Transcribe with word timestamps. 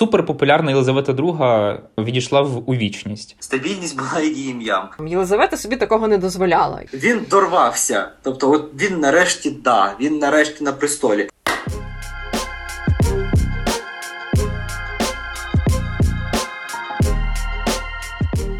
суперпопулярна 0.00 0.70
Єлизавета 0.70 1.12
II 1.12 1.78
відійшла 1.98 2.40
в 2.40 2.70
увічність. 2.70 3.36
Стабільність 3.40 3.96
була 3.98 4.20
її 4.20 4.50
ім'ям. 4.50 4.88
Єлизавета 5.06 5.56
собі 5.56 5.76
такого 5.76 6.08
не 6.08 6.18
дозволяла. 6.18 6.82
Він 6.94 7.26
дорвався. 7.30 8.08
Тобто, 8.22 8.50
от 8.50 8.82
він 8.82 9.00
нарешті 9.00 9.50
да, 9.50 9.94
він 10.00 10.18
нарешті 10.18 10.64
на 10.64 10.72
престолі. 10.72 11.28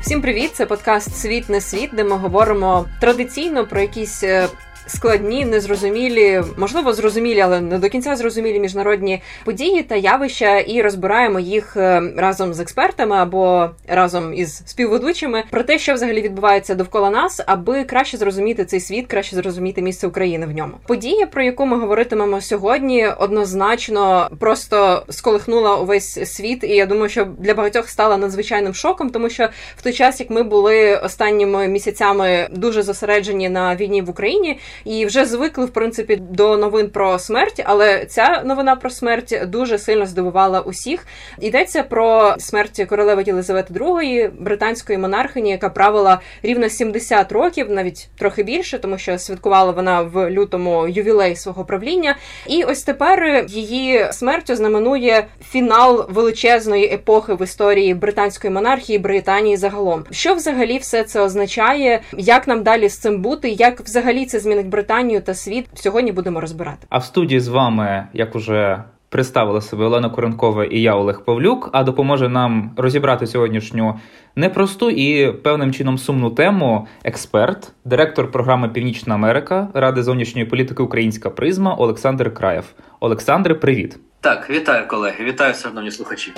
Всім 0.00 0.22
привіт! 0.22 0.50
Це 0.54 0.66
подкаст 0.66 1.16
Світ 1.16 1.48
не 1.48 1.60
світ, 1.60 1.90
де 1.92 2.04
ми 2.04 2.16
говоримо 2.16 2.86
традиційно 3.00 3.66
про 3.66 3.80
якісь 3.80 4.22
е, 4.22 4.48
складні, 4.90 5.44
незрозумілі, 5.44 6.42
можливо, 6.56 6.92
зрозумілі, 6.92 7.40
але 7.40 7.60
не 7.60 7.78
до 7.78 7.88
кінця 7.88 8.16
зрозумілі 8.16 8.60
міжнародні 8.60 9.22
події 9.44 9.82
та 9.82 9.96
явища, 9.96 10.58
і 10.58 10.82
розбираємо 10.82 11.40
їх 11.40 11.76
е, 11.76 12.02
разом 12.16 12.54
з 12.54 12.60
експертами 12.60 13.16
або 13.16 13.70
разом 13.88 14.34
із 14.34 14.62
співведучими 14.66 15.44
про 15.50 15.62
те, 15.62 15.78
що 15.78 15.94
взагалі 15.94 16.22
відбувається 16.22 16.74
довкола 16.74 17.10
нас, 17.10 17.40
аби 17.46 17.84
краще 17.84 18.16
зрозуміти 18.16 18.64
цей 18.64 18.80
світ, 18.80 19.06
краще 19.06 19.36
зрозуміти 19.36 19.82
місце 19.82 20.06
України 20.06 20.46
в 20.46 20.50
ньому. 20.50 20.72
Подія, 20.86 21.26
про 21.26 21.42
яку 21.42 21.66
ми 21.66 21.78
говоритимемо 21.78 22.40
сьогодні, 22.40 23.06
однозначно 23.06 24.30
просто 24.40 25.04
сколихнула 25.08 25.76
увесь 25.76 26.32
світ, 26.34 26.64
і 26.64 26.68
я 26.68 26.86
думаю, 26.86 27.08
що 27.08 27.24
для 27.38 27.54
багатьох 27.54 27.88
стала 27.88 28.16
надзвичайним 28.16 28.74
шоком, 28.74 29.10
тому 29.10 29.30
що 29.30 29.48
в 29.76 29.82
той 29.82 29.92
час, 29.92 30.20
як 30.20 30.30
ми 30.30 30.42
були 30.42 30.96
останніми 30.96 31.68
місяцями 31.68 32.48
дуже 32.52 32.82
зосереджені 32.82 33.48
на 33.48 33.76
війні 33.76 34.02
в 34.02 34.10
Україні, 34.10 34.58
і 34.84 35.06
вже 35.06 35.24
звикли 35.24 35.64
в 35.64 35.70
принципі 35.70 36.16
до 36.16 36.56
новин 36.56 36.90
про 36.90 37.18
смерть. 37.18 37.62
Але 37.64 38.04
ця 38.04 38.42
новина 38.44 38.76
про 38.76 38.90
смерть 38.90 39.42
дуже 39.46 39.78
сильно 39.78 40.06
здивувала 40.06 40.60
усіх. 40.60 41.06
Йдеться 41.40 41.82
про 41.82 42.34
смерть 42.38 42.86
королеви 42.88 43.24
Єлизавети 43.26 43.74
II, 43.74 44.30
британської 44.38 44.98
монархині, 44.98 45.50
яка 45.50 45.68
правила 45.68 46.20
рівно 46.42 46.68
70 46.68 47.32
років, 47.32 47.70
навіть 47.70 48.08
трохи 48.18 48.42
більше, 48.42 48.78
тому 48.78 48.98
що 48.98 49.18
святкувала 49.18 49.72
вона 49.72 50.02
в 50.02 50.30
лютому 50.30 50.88
ювілей 50.88 51.36
свого 51.36 51.64
правління. 51.64 52.16
І 52.46 52.64
ось 52.64 52.82
тепер 52.82 53.44
її 53.48 54.06
смертю 54.12 54.56
знаменує 54.56 55.26
фінал 55.50 56.06
величезної 56.10 56.94
епохи 56.94 57.34
в 57.34 57.42
історії 57.42 57.94
британської 57.94 58.52
монархії 58.52 58.98
Британії 58.98 59.56
загалом. 59.56 60.04
Що 60.10 60.34
взагалі 60.34 60.78
все 60.78 61.04
це 61.04 61.20
означає? 61.20 62.00
Як 62.12 62.48
нам 62.48 62.62
далі 62.62 62.88
з 62.88 62.98
цим 62.98 63.22
бути? 63.22 63.48
Як 63.48 63.80
взагалі 63.80 64.26
це 64.26 64.40
змінить 64.40 64.66
Британію 64.70 65.20
та 65.20 65.34
світ 65.34 65.66
сьогодні 65.74 66.12
будемо 66.12 66.40
розбирати. 66.40 66.86
А 66.88 66.98
в 66.98 67.04
студії 67.04 67.40
з 67.40 67.48
вами, 67.48 68.06
як 68.12 68.36
уже 68.36 68.84
представила 69.10 69.60
себе 69.60 69.84
Олена 69.84 70.10
Коренкова 70.10 70.64
і 70.64 70.80
я 70.80 70.94
Олег 70.94 71.24
Павлюк, 71.24 71.70
а 71.72 71.82
допоможе 71.84 72.28
нам 72.28 72.72
розібрати 72.76 73.26
сьогоднішню 73.26 74.00
непросту 74.36 74.90
і 74.90 75.32
певним 75.32 75.72
чином 75.72 75.98
сумну 75.98 76.30
тему. 76.30 76.86
Експерт, 77.04 77.72
директор 77.84 78.30
програми 78.30 78.68
Північна 78.68 79.14
Америка 79.14 79.68
Ради 79.74 80.02
зовнішньої 80.02 80.46
політики 80.46 80.82
Українська 80.82 81.30
Призма 81.30 81.74
Олександр 81.74 82.34
Краєв. 82.34 82.64
Олександре, 83.00 83.54
привіт. 83.54 83.98
Так, 84.20 84.50
вітаю 84.50 84.88
колеги, 84.88 85.24
вітаю 85.24 85.54
шановні 85.54 85.90
слухачі. 85.90 86.32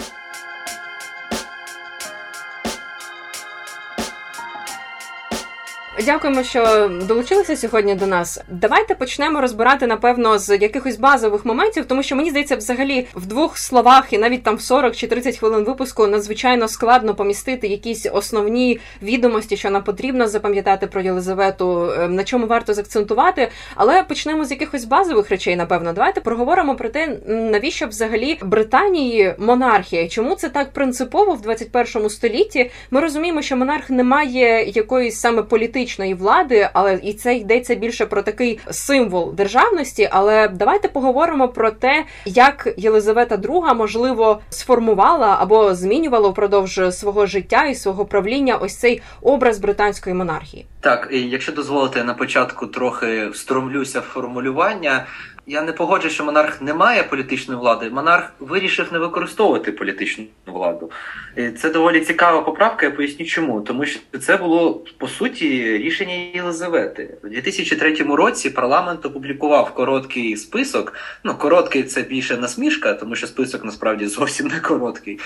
Дякуємо, 6.04 6.42
що 6.42 6.90
долучилися 7.08 7.56
сьогодні 7.56 7.94
до 7.94 8.06
нас. 8.06 8.40
Давайте 8.48 8.94
почнемо 8.94 9.40
розбирати 9.40 9.86
напевно 9.86 10.38
з 10.38 10.58
якихось 10.58 10.96
базових 10.96 11.44
моментів, 11.44 11.84
тому 11.84 12.02
що 12.02 12.16
мені 12.16 12.30
здається, 12.30 12.56
взагалі 12.56 13.06
в 13.14 13.26
двох 13.26 13.58
словах 13.58 14.12
і 14.12 14.18
навіть 14.18 14.42
там 14.42 14.56
в 14.56 14.62
40 14.62 14.96
чи 14.96 15.06
30 15.06 15.38
хвилин 15.38 15.64
випуску 15.64 16.06
надзвичайно 16.06 16.68
складно 16.68 17.14
помістити 17.14 17.68
якісь 17.68 18.06
основні 18.12 18.80
відомості, 19.02 19.56
що 19.56 19.70
нам 19.70 19.84
потрібно 19.84 20.28
запам'ятати 20.28 20.86
про 20.86 21.00
Єлизавету, 21.00 21.92
ем, 21.92 22.14
на 22.14 22.24
чому 22.24 22.46
варто 22.46 22.74
закцентувати. 22.74 23.48
Але 23.74 24.02
почнемо 24.02 24.44
з 24.44 24.50
якихось 24.50 24.84
базових 24.84 25.30
речей. 25.30 25.56
Напевно, 25.56 25.92
давайте 25.92 26.20
проговоримо 26.20 26.76
про 26.76 26.88
те, 26.88 27.18
навіщо 27.26 27.86
взагалі 27.86 28.38
Британії 28.42 29.34
монархія, 29.38 30.08
чому 30.08 30.34
це 30.34 30.48
так 30.48 30.72
принципово 30.72 31.34
в 31.34 31.42
21 31.42 32.10
столітті. 32.10 32.70
Ми 32.90 33.00
розуміємо, 33.00 33.42
що 33.42 33.56
монарх 33.56 33.90
не 33.90 34.04
має 34.04 34.70
якоїсь 34.70 35.20
саме 35.20 35.42
політичної 35.42 35.91
політичної 35.92 36.14
влади, 36.14 36.68
але 36.72 37.00
і 37.02 37.12
це 37.12 37.34
йдеться 37.34 37.74
більше 37.74 38.06
про 38.06 38.22
такий 38.22 38.58
символ 38.70 39.34
державності. 39.34 40.08
Але 40.12 40.48
давайте 40.48 40.88
поговоримо 40.88 41.48
про 41.48 41.70
те, 41.70 42.04
як 42.26 42.74
Єлизавета 42.76 43.36
II, 43.36 43.74
можливо 43.74 44.40
сформувала 44.50 45.36
або 45.40 45.74
змінювала 45.74 46.28
впродовж 46.28 46.80
свого 46.90 47.26
життя 47.26 47.64
і 47.64 47.74
свого 47.74 48.04
правління 48.04 48.56
ось 48.56 48.76
цей 48.76 49.02
образ 49.22 49.58
британської 49.58 50.14
монархії. 50.14 50.66
Так, 50.80 51.08
і 51.12 51.20
якщо 51.20 51.52
дозволите, 51.52 52.04
на 52.04 52.14
початку 52.14 52.66
трохи 52.66 53.26
встромлюся 53.26 54.00
в 54.00 54.02
формулювання. 54.02 55.06
Я 55.46 55.62
не 55.62 55.72
погоджуюсь, 55.72 56.14
що 56.14 56.24
монарх 56.24 56.62
не 56.62 56.74
має 56.74 57.02
політичної 57.02 57.60
влади. 57.60 57.90
Монарх 57.90 58.32
вирішив 58.40 58.92
не 58.92 58.98
використовувати 58.98 59.72
політичну 59.72 60.24
владу. 60.46 60.90
І 61.36 61.48
Це 61.48 61.70
доволі 61.70 62.00
цікава 62.00 62.42
поправка. 62.42 62.86
Я 62.86 62.92
поясню, 62.92 63.26
чому 63.26 63.60
тому, 63.60 63.84
що 63.84 64.00
це 64.20 64.36
було 64.36 64.84
по 64.98 65.08
суті 65.08 65.78
рішення 65.78 66.14
Єлизавети 66.34 67.18
у 67.24 67.28
2003 67.28 67.94
році. 67.94 68.50
Парламент 68.50 69.06
опублікував 69.06 69.74
короткий 69.74 70.36
список. 70.36 70.94
Ну 71.24 71.34
короткий 71.34 71.82
це 71.82 72.02
більше 72.02 72.36
насмішка, 72.36 72.94
тому 72.94 73.14
що 73.14 73.26
список 73.26 73.64
насправді 73.64 74.06
зовсім 74.06 74.46
не 74.46 74.60
короткий. 74.60 75.18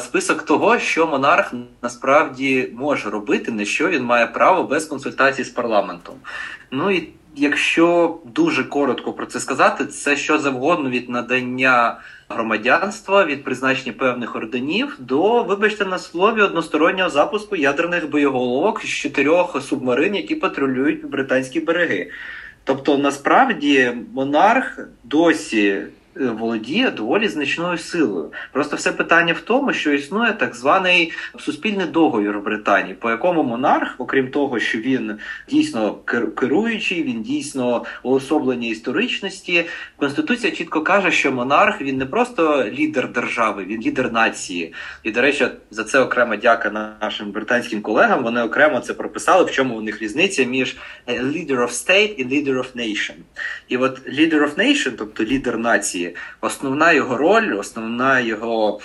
Список 0.00 0.42
того, 0.42 0.78
що 0.78 1.06
монарх 1.06 1.52
насправді 1.82 2.68
може 2.74 3.10
робити, 3.10 3.52
на 3.52 3.64
що 3.64 3.88
він 3.88 4.04
має 4.04 4.26
право 4.26 4.64
без 4.64 4.84
консультації 4.84 5.44
з 5.44 5.50
парламентом. 5.50 6.14
Ну 6.70 6.90
і 6.90 7.08
Якщо 7.36 8.18
дуже 8.24 8.64
коротко 8.64 9.12
про 9.12 9.26
це 9.26 9.40
сказати, 9.40 9.86
це 9.86 10.16
що 10.16 10.38
завгодно 10.38 10.90
від 10.90 11.08
надання 11.08 12.00
громадянства 12.28 13.24
від 13.24 13.44
призначення 13.44 13.92
певних 13.92 14.36
орденів 14.36 14.96
до, 14.98 15.42
вибачте, 15.42 15.84
на 15.84 15.98
слові 15.98 16.42
одностороннього 16.42 17.10
запуску 17.10 17.56
ядерних 17.56 18.10
боєголовок 18.10 18.82
з 18.82 18.88
чотирьох 18.88 19.62
субмарин, 19.62 20.14
які 20.14 20.34
патрулюють 20.34 21.10
британські 21.10 21.60
береги. 21.60 22.10
Тобто, 22.64 22.98
насправді 22.98 23.92
монарх 24.14 24.78
досі 25.04 25.82
володіє 26.14 26.90
доволі 26.90 27.28
значною 27.28 27.78
силою. 27.78 28.32
Просто 28.52 28.76
все 28.76 28.92
питання 28.92 29.32
в 29.32 29.40
тому, 29.40 29.72
що 29.72 29.92
існує 29.92 30.32
так 30.32 30.54
званий 30.54 31.12
суспільний 31.38 31.86
договір 31.86 32.38
в 32.38 32.44
Британії, 32.44 32.94
по 32.94 33.10
якому 33.10 33.42
монарх, 33.42 33.94
окрім 33.98 34.30
того, 34.30 34.58
що 34.58 34.78
він 34.78 35.18
дійсно 35.48 35.94
керуючий, 36.34 37.02
він 37.02 37.22
дійсно 37.22 37.84
уособлення 38.02 38.68
історичності. 38.68 39.64
Конституція 39.96 40.52
чітко 40.52 40.80
каже, 40.80 41.10
що 41.10 41.32
монарх 41.32 41.80
він 41.80 41.98
не 41.98 42.06
просто 42.06 42.64
лідер 42.64 43.12
держави, 43.12 43.64
він 43.64 43.82
лідер 43.82 44.12
нації. 44.12 44.74
І, 45.02 45.10
до 45.10 45.20
речі, 45.20 45.46
за 45.70 45.84
це 45.84 45.98
окрема 45.98 46.36
дяка 46.36 46.96
нашим 47.00 47.30
британським 47.30 47.82
колегам. 47.82 48.22
Вони 48.22 48.42
окремо 48.42 48.80
це 48.80 48.94
прописали, 48.94 49.44
в 49.44 49.50
чому 49.50 49.76
у 49.76 49.80
них 49.80 50.02
різниця 50.02 50.44
між 50.44 50.76
е, 51.06 51.22
leader 51.22 51.56
of 51.56 51.68
state 51.68 52.14
і 52.14 52.24
leader 52.24 52.56
of 52.56 52.76
nation. 52.76 53.14
І 53.68 53.76
от 53.76 54.08
leader 54.08 54.40
of 54.42 54.54
nation, 54.54 54.92
тобто 54.98 55.24
лідер 55.24 55.58
нації 55.58 56.01
основна 56.40 56.92
його 56.92 57.16
роль, 57.16 57.58
основна 57.58 58.20
його 58.20 58.80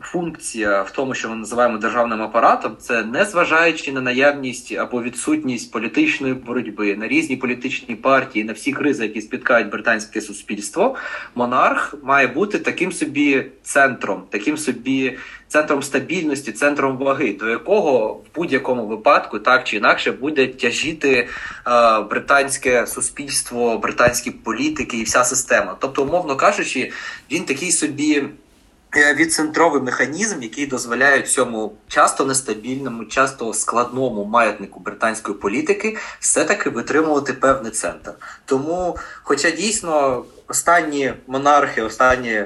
функція 0.00 0.82
в 0.82 0.90
тому, 0.90 1.14
що 1.14 1.28
ми 1.28 1.36
називаємо 1.36 1.78
державним 1.78 2.22
апаратом, 2.22 2.76
це 2.80 3.04
не 3.04 3.24
зважаючи 3.24 3.92
на 3.92 4.00
наявність 4.00 4.72
або 4.72 5.02
відсутність 5.02 5.72
політичної 5.72 6.34
боротьби 6.34 6.96
на 6.96 7.08
різні 7.08 7.36
політичні 7.36 7.94
партії, 7.94 8.44
на 8.44 8.52
всі 8.52 8.72
кризи, 8.72 9.02
які 9.02 9.20
спіткають 9.20 9.70
британське 9.70 10.20
суспільство, 10.20 10.96
монарх 11.34 11.94
має 12.02 12.26
бути 12.26 12.58
таким 12.58 12.92
собі 12.92 13.46
центром, 13.62 14.22
таким 14.30 14.56
собі. 14.56 15.16
Центром 15.48 15.82
стабільності, 15.82 16.52
центром 16.52 16.96
ваги, 16.96 17.36
до 17.40 17.48
якого 17.48 18.08
в 18.08 18.24
будь-якому 18.34 18.86
випадку 18.86 19.38
так 19.38 19.64
чи 19.64 19.76
інакше 19.76 20.12
буде 20.12 20.46
тяжіти 20.46 21.10
е, 21.10 21.28
британське 22.00 22.86
суспільство, 22.86 23.78
британські 23.78 24.30
політики 24.30 24.98
і 24.98 25.02
вся 25.02 25.24
система. 25.24 25.76
Тобто, 25.80 26.02
умовно 26.02 26.36
кажучи, 26.36 26.92
він 27.30 27.44
такий 27.44 27.72
собі 27.72 28.24
Е, 28.96 29.14
відцентровий 29.14 29.82
механізм, 29.82 30.42
який 30.42 30.66
дозволяє 30.66 31.22
цьому 31.22 31.72
часто 31.88 32.24
нестабільному, 32.24 33.04
часто 33.04 33.54
складному 33.54 34.24
маятнику 34.24 34.80
британської 34.80 35.38
політики 35.38 35.96
все-таки 36.20 36.70
витримувати 36.70 37.32
певний 37.32 37.72
центр. 37.72 38.12
Тому, 38.44 38.96
хоча 39.22 39.50
дійсно 39.50 40.24
останні 40.48 41.12
монархи, 41.26 41.82
останні 41.82 42.44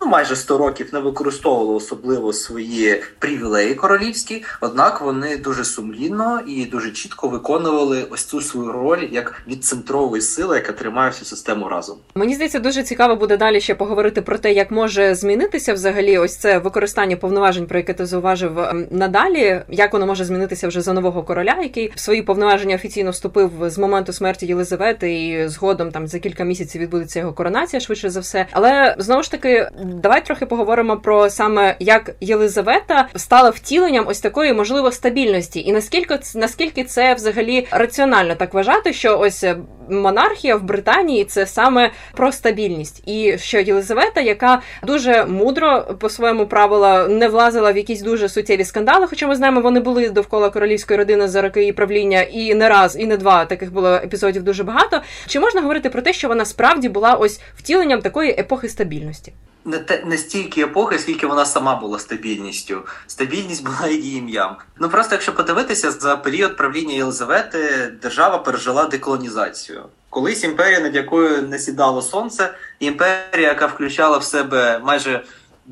ну, 0.00 0.06
майже 0.06 0.36
100 0.36 0.58
років 0.58 0.88
не 0.92 1.00
використовували 1.00 1.74
особливо 1.74 2.32
свої 2.32 3.02
привілеї 3.18 3.74
королівські, 3.74 4.44
однак 4.60 5.00
вони 5.00 5.36
дуже 5.36 5.64
сумлінно 5.64 6.40
і 6.46 6.64
дуже 6.64 6.90
чітко 6.90 7.28
виконували 7.28 8.06
ось 8.10 8.24
цю 8.24 8.40
свою 8.40 8.72
роль 8.72 9.08
як 9.10 9.42
відцентрової 9.48 10.22
сили, 10.22 10.56
яка 10.56 10.72
тримає 10.72 11.10
всю 11.10 11.24
систему 11.24 11.68
разом. 11.68 11.96
Мені 12.14 12.34
здається, 12.34 12.58
дуже 12.58 12.82
цікаво 12.82 13.16
буде 13.16 13.36
далі 13.36 13.60
ще 13.60 13.74
поговорити 13.74 14.22
про 14.22 14.38
те, 14.38 14.52
як 14.52 14.70
може 14.70 15.14
змінитися 15.14 15.74
взагалі 15.74 16.18
ось 16.18 16.36
це 16.36 16.58
використання 16.58 17.16
повноважень, 17.16 17.66
про 17.66 17.78
яке 17.78 17.94
ти 17.94 18.06
зауважив 18.06 18.58
ем, 18.58 18.86
надалі. 18.90 19.62
Як 19.68 19.92
воно 19.92 20.06
може 20.06 20.24
змінитися 20.24 20.68
вже 20.68 20.80
за 20.80 20.92
нового 20.92 21.22
короля, 21.22 21.56
який 21.62 21.92
в 21.94 22.00
свої 22.00 22.22
повноваження 22.22 22.74
офіційно 22.74 23.10
вступив 23.10 23.50
з 23.62 23.78
моменту 23.78 24.12
смерті 24.12 24.46
Єлизавети, 24.46 25.26
і 25.26 25.48
згодом 25.48 25.90
там 25.90 26.06
за 26.06 26.18
кілька 26.18 26.44
місяців 26.44 26.82
відбудеться 26.82 27.20
його 27.20 27.32
коронація, 27.32 27.80
швидше 27.80 28.10
за 28.10 28.20
все. 28.20 28.46
Але 28.52 28.96
знову 28.98 29.22
ж 29.22 29.30
таки, 29.30 29.70
давай 29.94 30.24
трохи 30.24 30.46
поговоримо 30.46 30.96
про 30.96 31.30
саме 31.30 31.76
як 31.80 32.10
Єлизавета 32.20 33.08
стала 33.16 33.50
втіленням 33.50 34.04
ось 34.08 34.20
такої 34.20 34.52
можливо 34.52 34.92
стабільності, 34.92 35.60
і 35.60 35.72
наскільки 35.72 36.18
наскільки 36.34 36.84
це 36.84 37.14
взагалі 37.14 37.66
раціонально 37.70 38.34
так 38.34 38.54
вважати, 38.54 38.92
що 38.92 39.18
ось 39.18 39.44
монархія 39.90 40.56
в 40.56 40.62
Британії 40.62 41.24
це 41.24 41.46
саме 41.46 41.90
про 42.12 42.32
стабільність, 42.32 43.08
і 43.08 43.38
що 43.38 43.58
Єлизавета, 43.58 44.20
яка 44.20 44.62
дуже 44.82 45.24
мудро 45.24 45.96
по 46.00 46.08
своєму 46.08 46.46
правила 46.46 47.08
не 47.08 47.28
влазила 47.28 47.72
в 47.72 47.76
якісь 47.76 48.02
дуже 48.02 48.28
суттєві 48.28 48.64
скандали, 48.64 49.06
хоча 49.06 49.26
ми 49.26 49.36
знаємо, 49.36 49.60
вони 49.60 49.80
були 49.80 50.08
довкола 50.08 50.50
королівської 50.50 50.98
родини 50.98 51.28
за 51.28 51.42
роки 51.42 51.60
її 51.60 51.72
правління, 51.72 52.22
і 52.22 52.54
не 52.54 52.68
раз, 52.68 52.96
і 53.00 53.06
не 53.06 53.16
два 53.16 53.44
таких 53.44 53.72
було 53.72 53.88
епізодів 53.88 54.42
дуже 54.42 54.64
багато. 54.64 55.00
Чи 55.26 55.40
можна 55.40 55.60
говорити 55.60 55.90
про 55.90 56.02
те, 56.02 56.12
що 56.12 56.28
вона 56.28 56.44
справді 56.44 56.88
була 56.88 57.14
ось 57.14 57.40
втіленням 57.56 58.00
такої 58.00 58.30
епохи 58.30 58.68
стабільності? 58.68 59.32
Не 59.64 59.78
те 59.78 60.02
не 60.06 60.18
стільки 60.18 60.60
епохи, 60.60 60.98
скільки 60.98 61.26
вона 61.26 61.44
сама 61.44 61.76
була 61.76 61.98
стабільністю. 61.98 62.82
Стабільність 63.06 63.64
була 63.64 63.88
її 63.88 64.18
ім'ям. 64.18 64.56
Ну 64.78 64.88
просто 64.88 65.14
якщо 65.14 65.34
подивитися 65.34 65.90
за 65.90 66.16
період 66.16 66.56
правління 66.56 66.94
Єлизавети, 66.94 67.92
держава 68.02 68.38
пережила 68.38 68.84
деколонізацію. 68.84 69.84
Колись 70.10 70.44
імперія, 70.44 70.80
над 70.80 70.94
якою 70.94 71.42
не 71.42 71.58
сідало 71.58 72.02
сонце, 72.02 72.54
імперія, 72.80 73.48
яка 73.48 73.66
включала 73.66 74.18
в 74.18 74.24
себе 74.24 74.80
майже 74.84 75.24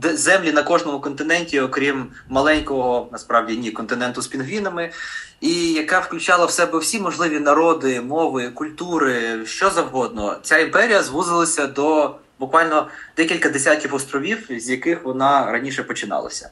землі 0.03 0.53
на 0.53 0.63
кожному 0.63 1.01
континенті, 1.01 1.61
окрім 1.61 2.07
маленького, 2.29 3.09
насправді 3.13 3.57
ні, 3.57 3.71
континенту 3.71 4.23
з 4.23 4.27
пінгвінами, 4.27 4.91
і 5.41 5.73
яка 5.73 6.01
включала 6.01 6.47
в 6.47 6.51
себе 6.51 6.79
всі 6.79 7.01
можливі 7.01 7.41
народи, 7.41 8.01
мови, 8.01 8.49
культури, 8.49 9.47
що 9.47 9.71
завгодно. 9.71 10.37
Ця 10.43 10.59
імперія 10.59 11.03
звузилася 11.03 11.67
до 11.67 12.15
буквально 12.41 12.89
декілька 13.17 13.49
десятків 13.49 13.95
островів, 13.95 14.47
з 14.51 14.71
яких 14.71 15.05
вона 15.05 15.53
раніше 15.53 15.83
починалася. 15.83 16.51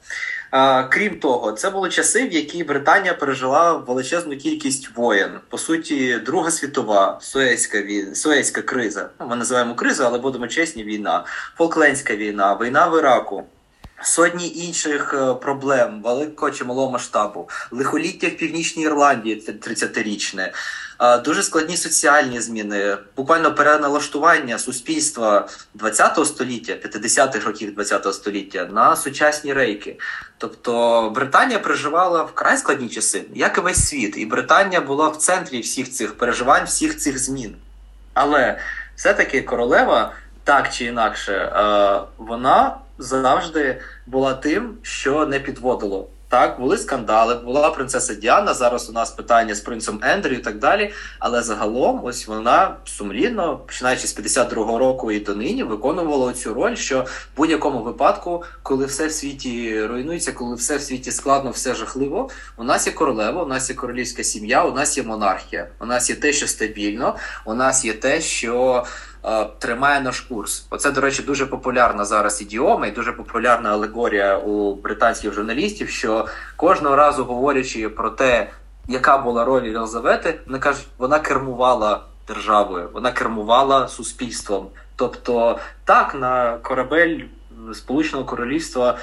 Крім 0.91 1.19
того, 1.19 1.53
це 1.53 1.71
були 1.71 1.89
часи, 1.89 2.29
в 2.29 2.33
які 2.33 2.65
Британія 2.65 3.15
пережила 3.15 3.73
величезну 3.73 4.37
кількість 4.37 4.97
воєн. 4.97 5.31
По 5.49 5.59
суті, 5.59 6.19
Друга 6.19 6.51
світова 6.51 7.19
Суецька 7.21 7.83
війна, 7.83 8.15
Суецька 8.15 8.63
криза. 8.63 9.11
Ну, 9.21 9.27
ми 9.27 9.37
називаємо 9.37 9.75
кризу, 9.75 10.05
але 10.07 10.19
будемо 10.19 10.49
чесні: 10.49 10.85
війна, 10.85 11.25
Фолклендська 11.57 12.17
війна, 12.17 12.59
війна 12.61 12.89
в 12.89 12.99
Іраку. 12.99 13.45
Сотні 14.03 14.49
інших 14.49 15.15
е, 15.15 15.35
проблем 15.35 16.03
великого 16.03 16.51
чи 16.51 16.65
малого 16.65 16.91
масштабу, 16.91 17.49
лихоліття 17.71 18.29
в 18.29 18.37
північній 18.37 18.83
Ірландії, 18.83 19.43
30-річне, 19.47 20.53
дуже 21.25 21.43
складні 21.43 21.77
соціальні 21.77 22.41
зміни, 22.41 22.97
буквально 23.17 23.55
переналаштування 23.55 24.59
суспільства 24.59 25.49
20-го 25.79 26.25
століття, 26.25 26.73
50-х 26.73 27.47
років 27.47 27.79
20-го 27.79 28.13
століття 28.13 28.69
на 28.73 28.97
сучасні 28.97 29.53
рейки. 29.53 29.99
Тобто 30.39 31.13
Британія 31.15 31.59
переживала 31.59 32.23
вкрай 32.23 32.57
складні 32.57 32.89
часи, 32.89 33.25
як 33.35 33.59
і 33.59 33.61
весь 33.61 33.89
світ, 33.89 34.15
і 34.19 34.27
Британія 34.27 34.81
була 34.81 35.09
в 35.09 35.17
центрі 35.17 35.61
всіх 35.61 35.91
цих 35.91 36.15
переживань, 36.15 36.65
всіх 36.65 36.99
цих 36.99 37.19
змін. 37.19 37.57
Але 38.15 38.59
все-таки 38.97 39.43
королева 39.43 40.13
так 40.45 40.73
чи 40.73 40.85
інакше, 40.85 41.33
е, 41.33 42.01
вона 42.17 42.77
завжди 42.99 43.81
була 44.07 44.35
тим, 44.35 44.75
що 44.83 45.27
не 45.27 45.41
підводило. 45.41 46.09
Так, 46.35 46.61
були 46.61 46.79
скандали, 46.79 47.35
була 47.35 47.71
принцеса 47.71 48.15
Діана. 48.15 48.55
Зараз 48.55 48.91
у 48.91 48.93
нас 48.93 49.11
питання 49.11 49.55
з 49.55 49.61
принцем 49.61 50.01
Ендрю 50.03 50.35
і 50.35 50.39
так 50.39 50.59
далі. 50.59 50.93
Але 51.19 51.43
загалом, 51.43 52.01
ось 52.05 52.27
вона 52.27 52.77
сумлінно, 52.85 53.59
починаючи 53.59 54.07
з 54.07 54.19
52-го 54.19 54.79
року 54.79 55.13
і 55.13 55.21
до 55.21 55.35
нині, 55.35 55.63
виконувала 55.63 56.33
цю 56.33 56.55
роль, 56.55 56.75
що 56.75 57.01
в 57.01 57.37
будь-якому 57.37 57.83
випадку, 57.83 58.45
коли 58.63 58.87
все 58.87 59.07
в 59.07 59.13
світі 59.13 59.85
руйнується, 59.87 60.33
коли 60.33 60.55
все 60.55 60.77
в 60.77 60.83
світі 60.83 61.13
складно, 61.13 61.51
все 61.51 61.75
жахливо. 61.75 62.31
У 62.57 62.65
нас 62.65 62.87
є 62.87 62.93
королева, 62.93 63.43
у 63.43 63.47
нас 63.47 63.71
є 63.71 63.77
королівська 63.77 64.25
сім'я, 64.25 64.65
у 64.65 64.75
нас 64.75 64.97
є 64.97 65.03
монархія. 65.05 65.69
У 65.81 65.87
нас 65.87 66.11
є 66.11 66.17
те, 66.17 66.33
що 66.33 66.47
стабільно, 66.47 67.17
у 67.45 67.55
нас 67.55 67.85
є 67.85 67.93
те, 67.93 68.21
що. 68.21 68.85
Е, 69.27 69.45
тримає 69.59 70.01
наш 70.01 70.21
курс. 70.21 70.67
Оце, 70.71 70.91
до 70.91 71.01
речі, 71.01 71.23
дуже 71.23 71.47
популярна 71.47 72.05
зараз 72.05 72.43
ідіома 72.43 72.87
і 72.87 72.91
дуже 72.91 73.13
популярна 73.13 73.71
алегорія 73.73 74.39
у 74.39 74.75
британських 74.75 75.33
журналістів, 75.33 75.89
що 75.89 76.27
кожного 76.57 76.97
разу 76.97 77.25
говорячи 77.25 77.89
про 77.89 78.11
те, 78.11 78.51
яка 78.89 79.19
була 79.19 79.45
роль 79.45 79.65
Єлизавети, 79.65 80.41
вони 80.47 80.59
кажуть, 80.59 80.87
вона 80.99 81.19
кермувала 81.19 82.05
державою, 82.29 82.91
вона 82.93 83.13
кермувала 83.13 83.89
суспільством. 83.89 84.67
Тобто, 84.97 85.59
так 85.85 86.15
на 86.15 86.59
корабель 86.63 87.21
Сполученого 87.75 88.25
Королівства 88.25 88.99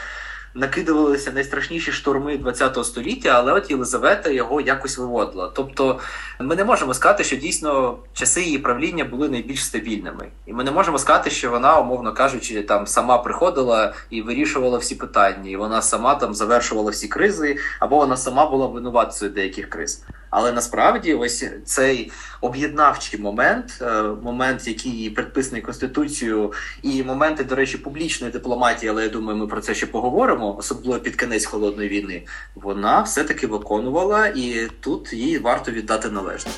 накидувалися 0.53 1.31
найстрашніші 1.31 1.91
шторми 1.91 2.37
ХХ 2.37 2.83
століття, 2.83 3.29
але 3.29 3.53
от 3.53 3.71
Єлизавета 3.71 4.29
його 4.29 4.61
якось 4.61 4.97
виводила. 4.97 5.51
Тобто, 5.55 5.99
ми 6.39 6.55
не 6.55 6.63
можемо 6.63 6.93
сказати, 6.93 7.23
що 7.23 7.35
дійсно 7.35 7.97
часи 8.13 8.41
її 8.41 8.57
правління 8.57 9.05
були 9.05 9.29
найбільш 9.29 9.65
стабільними, 9.65 10.27
і 10.45 10.53
ми 10.53 10.63
не 10.63 10.71
можемо 10.71 10.97
сказати, 10.97 11.29
що 11.29 11.49
вона, 11.49 11.79
умовно 11.79 12.13
кажучи, 12.13 12.61
там 12.61 12.87
сама 12.87 13.17
приходила 13.17 13.93
і 14.09 14.21
вирішувала 14.21 14.77
всі 14.77 14.95
питання, 14.95 15.49
і 15.51 15.55
вона 15.55 15.81
сама 15.81 16.15
там 16.15 16.33
завершувала 16.33 16.91
всі 16.91 17.07
кризи, 17.07 17.57
або 17.79 17.95
вона 17.95 18.17
сама 18.17 18.49
була 18.49 18.67
винуватцею 18.67 19.31
деяких 19.31 19.69
криз. 19.69 20.03
Але 20.31 20.51
насправді 20.51 21.13
ось 21.13 21.45
цей 21.65 22.11
об'єднавчий 22.41 23.19
момент, 23.19 23.79
е, 23.81 24.03
момент, 24.03 24.67
який 24.67 25.09
предписаний 25.09 25.61
конституцією, 25.61 26.53
і 26.81 27.03
моменти, 27.03 27.43
до 27.43 27.55
речі, 27.55 27.77
публічної 27.77 28.33
дипломатії, 28.33 28.89
але 28.89 29.03
я 29.03 29.09
думаю, 29.09 29.37
ми 29.37 29.47
про 29.47 29.61
це 29.61 29.75
ще 29.75 29.85
поговоримо, 29.85 30.57
особливо 30.57 30.99
під 30.99 31.15
кінець 31.15 31.45
холодної 31.45 31.89
війни, 31.89 32.23
вона 32.55 33.01
все 33.01 33.23
таки 33.23 33.47
виконувала, 33.47 34.27
і 34.27 34.67
тут 34.79 35.13
їй 35.13 35.37
варто 35.37 35.71
віддати 35.71 36.09
належне. 36.09 36.51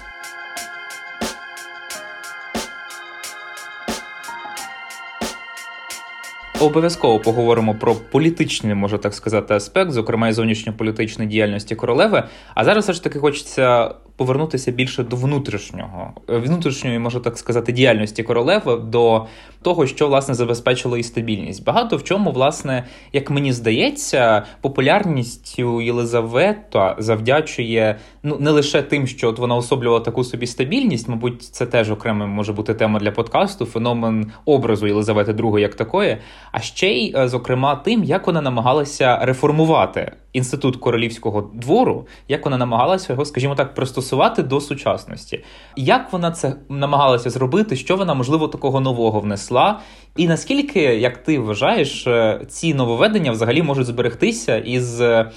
Обов'язково 6.64 7.20
поговоримо 7.20 7.76
про 7.76 7.96
політичний, 7.96 8.76
можу 8.76 8.98
так 8.98 9.14
сказати, 9.14 9.54
аспект, 9.54 9.92
зокрема 9.92 10.28
і 10.28 10.34
зовнішньополітичної 10.34 11.30
діяльності 11.30 11.76
королеви. 11.76 12.24
А 12.56 12.64
зараз 12.64 12.84
все 12.84 12.94
ж 12.94 13.04
таки 13.04 13.20
хочеться 13.20 13.96
повернутися 14.16 14.72
більше 14.72 15.04
до 15.04 15.16
внутрішнього, 15.16 16.14
внутрішньої, 16.28 17.00
можу 17.00 17.20
так 17.20 17.38
сказати, 17.38 17.72
діяльності 17.72 18.24
королеви, 18.24 18.76
до 18.76 19.26
того, 19.64 19.88
що 19.88 20.08
власне 20.08 20.34
забезпечило 20.34 20.98
і 20.98 21.04
стабільність. 21.04 21.64
Багато 21.66 21.98
в 21.98 22.04
чому, 22.04 22.32
власне, 22.32 22.84
як 23.14 23.30
мені 23.30 23.54
здається, 23.54 24.44
популярністю 24.62 25.82
Єлизавета 25.82 26.96
завдячує 27.00 28.00
ну 28.24 28.38
не 28.40 28.52
лише 28.52 28.82
тим, 28.82 29.08
що 29.08 29.30
от 29.30 29.40
вона 29.40 29.56
особлювала 29.56 30.00
таку 30.00 30.24
собі 30.24 30.48
стабільність, 30.48 31.10
мабуть, 31.10 31.44
це 31.44 31.66
теж 31.66 31.92
окремо 31.92 32.28
може 32.28 32.54
бути 32.54 32.74
тема 32.74 33.00
для 33.00 33.12
подкасту, 33.12 33.66
феномен 33.66 34.32
образу 34.46 34.88
Єлизавети 34.88 35.32
II 35.32 35.60
як 35.60 35.76
такої, 35.76 36.18
а 36.52 36.60
ще 36.60 36.90
й, 36.90 37.16
е, 37.18 37.28
зокрема, 37.28 37.76
тим, 37.76 38.04
як 38.04 38.28
вона 38.28 38.42
намагалася 38.42 39.20
реформувати 39.22 40.12
інститут 40.34 40.78
королівського 40.78 41.50
двору, 41.54 42.08
як 42.28 42.46
вона 42.46 42.58
намагалася 42.58 43.14
його, 43.14 43.26
скажімо 43.26 43.56
так, 43.56 43.74
пристосувати 43.74 44.44
до 44.44 44.62
сучасності. 44.62 45.44
Як 45.76 46.14
вона 46.14 46.32
це 46.32 46.56
намагалася 46.70 47.30
зробити, 47.30 47.76
що 47.76 47.96
вона 47.96 48.14
можливо 48.14 48.48
такого 48.48 48.80
нового 48.80 49.20
внесла, 49.20 49.80
і 50.16 50.28
наскільки, 50.28 50.80
як 50.82 51.18
ти 51.18 51.40
вважаєш, 51.40 52.08
е, 52.08 52.42
ці 52.48 52.74
нововведення 52.74 53.32
взагалі 53.32 53.62
можуть 53.62 53.88
зберегтися 53.88 54.58
із 54.58 55.02
е, 55.02 55.32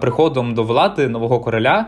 приходом 0.00 0.54
до 0.54 0.62
влади 0.62 1.08
нового 1.08 1.40
короля? 1.40 1.86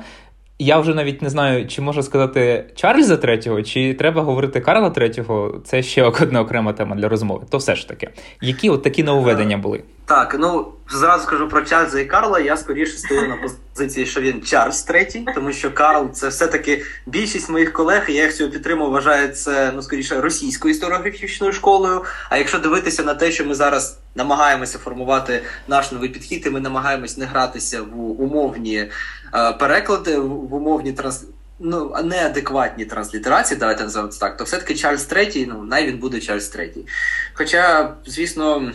Я 0.58 0.78
вже 0.78 0.94
навіть 0.94 1.22
не 1.22 1.30
знаю, 1.30 1.66
чи 1.66 1.82
можна 1.82 2.02
сказати 2.02 2.64
Чарльза 2.74 3.16
третього, 3.16 3.62
чи 3.62 3.94
треба 3.94 4.22
говорити 4.22 4.60
Карла 4.60 4.90
третього. 4.90 5.60
Це 5.64 5.82
ще 5.82 6.02
одна 6.22 6.40
окрема 6.40 6.72
тема 6.72 6.96
для 6.96 7.08
розмови. 7.08 7.44
То 7.50 7.58
все 7.58 7.76
ж 7.76 7.88
таки, 7.88 8.08
які 8.42 8.70
от 8.70 8.82
такі 8.82 9.02
нововведення 9.02 9.58
були? 9.58 9.82
Так, 10.06 10.36
ну 10.38 10.72
зразу 10.90 11.25
скажу 11.25 11.48
про 11.48 11.62
Чарльза 11.62 12.00
і 12.00 12.04
Карла. 12.04 12.40
Я 12.40 12.56
скоріше 12.56 12.98
стою 12.98 13.28
на 13.28 13.36
позиції, 13.75 14.06
що 14.06 14.20
він 14.20 14.42
Чарльз 14.42 14.82
третій, 14.82 15.26
тому 15.34 15.52
що 15.52 15.72
Карл 15.75 16.12
це 16.12 16.28
все-таки 16.28 16.82
більшість 17.06 17.50
моїх 17.50 17.72
колег, 17.72 18.10
я 18.10 18.22
їх 18.22 18.36
цього 18.36 18.50
підтримую, 18.50 18.90
вважаю 18.90 19.28
це 19.28 19.72
ну 19.75 19.82
скоріше 19.82 20.20
російською 20.20 20.75
історіографічною 20.75 21.52
школою. 21.52 22.04
А 22.30 22.38
якщо 22.38 22.58
дивитися 22.58 23.02
на 23.02 23.14
те, 23.14 23.30
що 23.30 23.44
ми 23.44 23.54
зараз 23.54 23.98
намагаємося 24.14 24.78
формувати 24.78 25.42
наш 25.68 25.92
новий 25.92 26.08
підхід, 26.08 26.46
і 26.46 26.50
ми 26.50 26.60
намагаємось 26.60 27.16
не 27.16 27.25
гратися 27.25 27.82
в 27.82 28.00
умовні 28.22 28.90
е, 29.34 29.52
переклади, 29.52 30.18
в 30.18 30.54
умовні 30.54 30.92
транс. 30.92 31.25
Ну, 31.58 31.96
неадекватні 32.04 32.84
транслітерації, 32.84 33.60
давайте 33.60 33.82
називаємо 33.82 34.12
це 34.12 34.20
так, 34.20 34.36
то 34.36 34.44
все-таки 34.44 34.75
Чарльз 34.75 35.04
третій, 35.04 35.46
ну 35.46 35.62
най 35.62 35.86
він 35.86 35.98
буде 35.98 36.20
Чарльз 36.20 36.48
третій. 36.48 36.86
Хоча, 37.34 37.94
звісно 38.06 38.72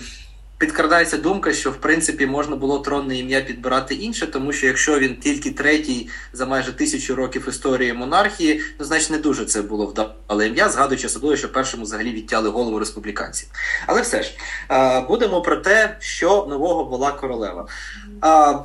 підкрадається 0.61 1.17
думка, 1.17 1.53
що 1.53 1.71
в 1.71 1.75
принципі 1.75 2.25
можна 2.25 2.55
було 2.55 2.79
тронне 2.79 3.17
ім'я 3.17 3.41
підбирати 3.41 3.95
інше, 3.95 4.27
тому 4.27 4.53
що 4.53 4.67
якщо 4.67 4.99
він 4.99 5.15
тільки 5.15 5.51
третій 5.51 6.09
за 6.33 6.45
майже 6.45 6.73
тисячу 6.73 7.15
років 7.15 7.49
історії 7.49 7.93
монархії, 7.93 8.61
ну 8.79 8.85
значить 8.85 9.09
не 9.09 9.17
дуже 9.17 9.45
це 9.45 9.61
було 9.61 9.85
вдале 9.85 10.47
ім'я, 10.47 10.69
згадуючи 10.69 11.07
особливо, 11.07 11.35
що 11.35 11.51
першому 11.51 11.83
взагалі 11.83 12.11
відтяли 12.11 12.49
голову 12.49 12.79
республіканців. 12.79 13.49
Але 13.87 14.01
все 14.01 14.23
ж 14.23 14.31
будемо 15.07 15.41
про 15.41 15.55
те, 15.55 15.97
що 15.99 16.47
нового 16.49 16.85
була 16.85 17.11
королева. 17.11 17.67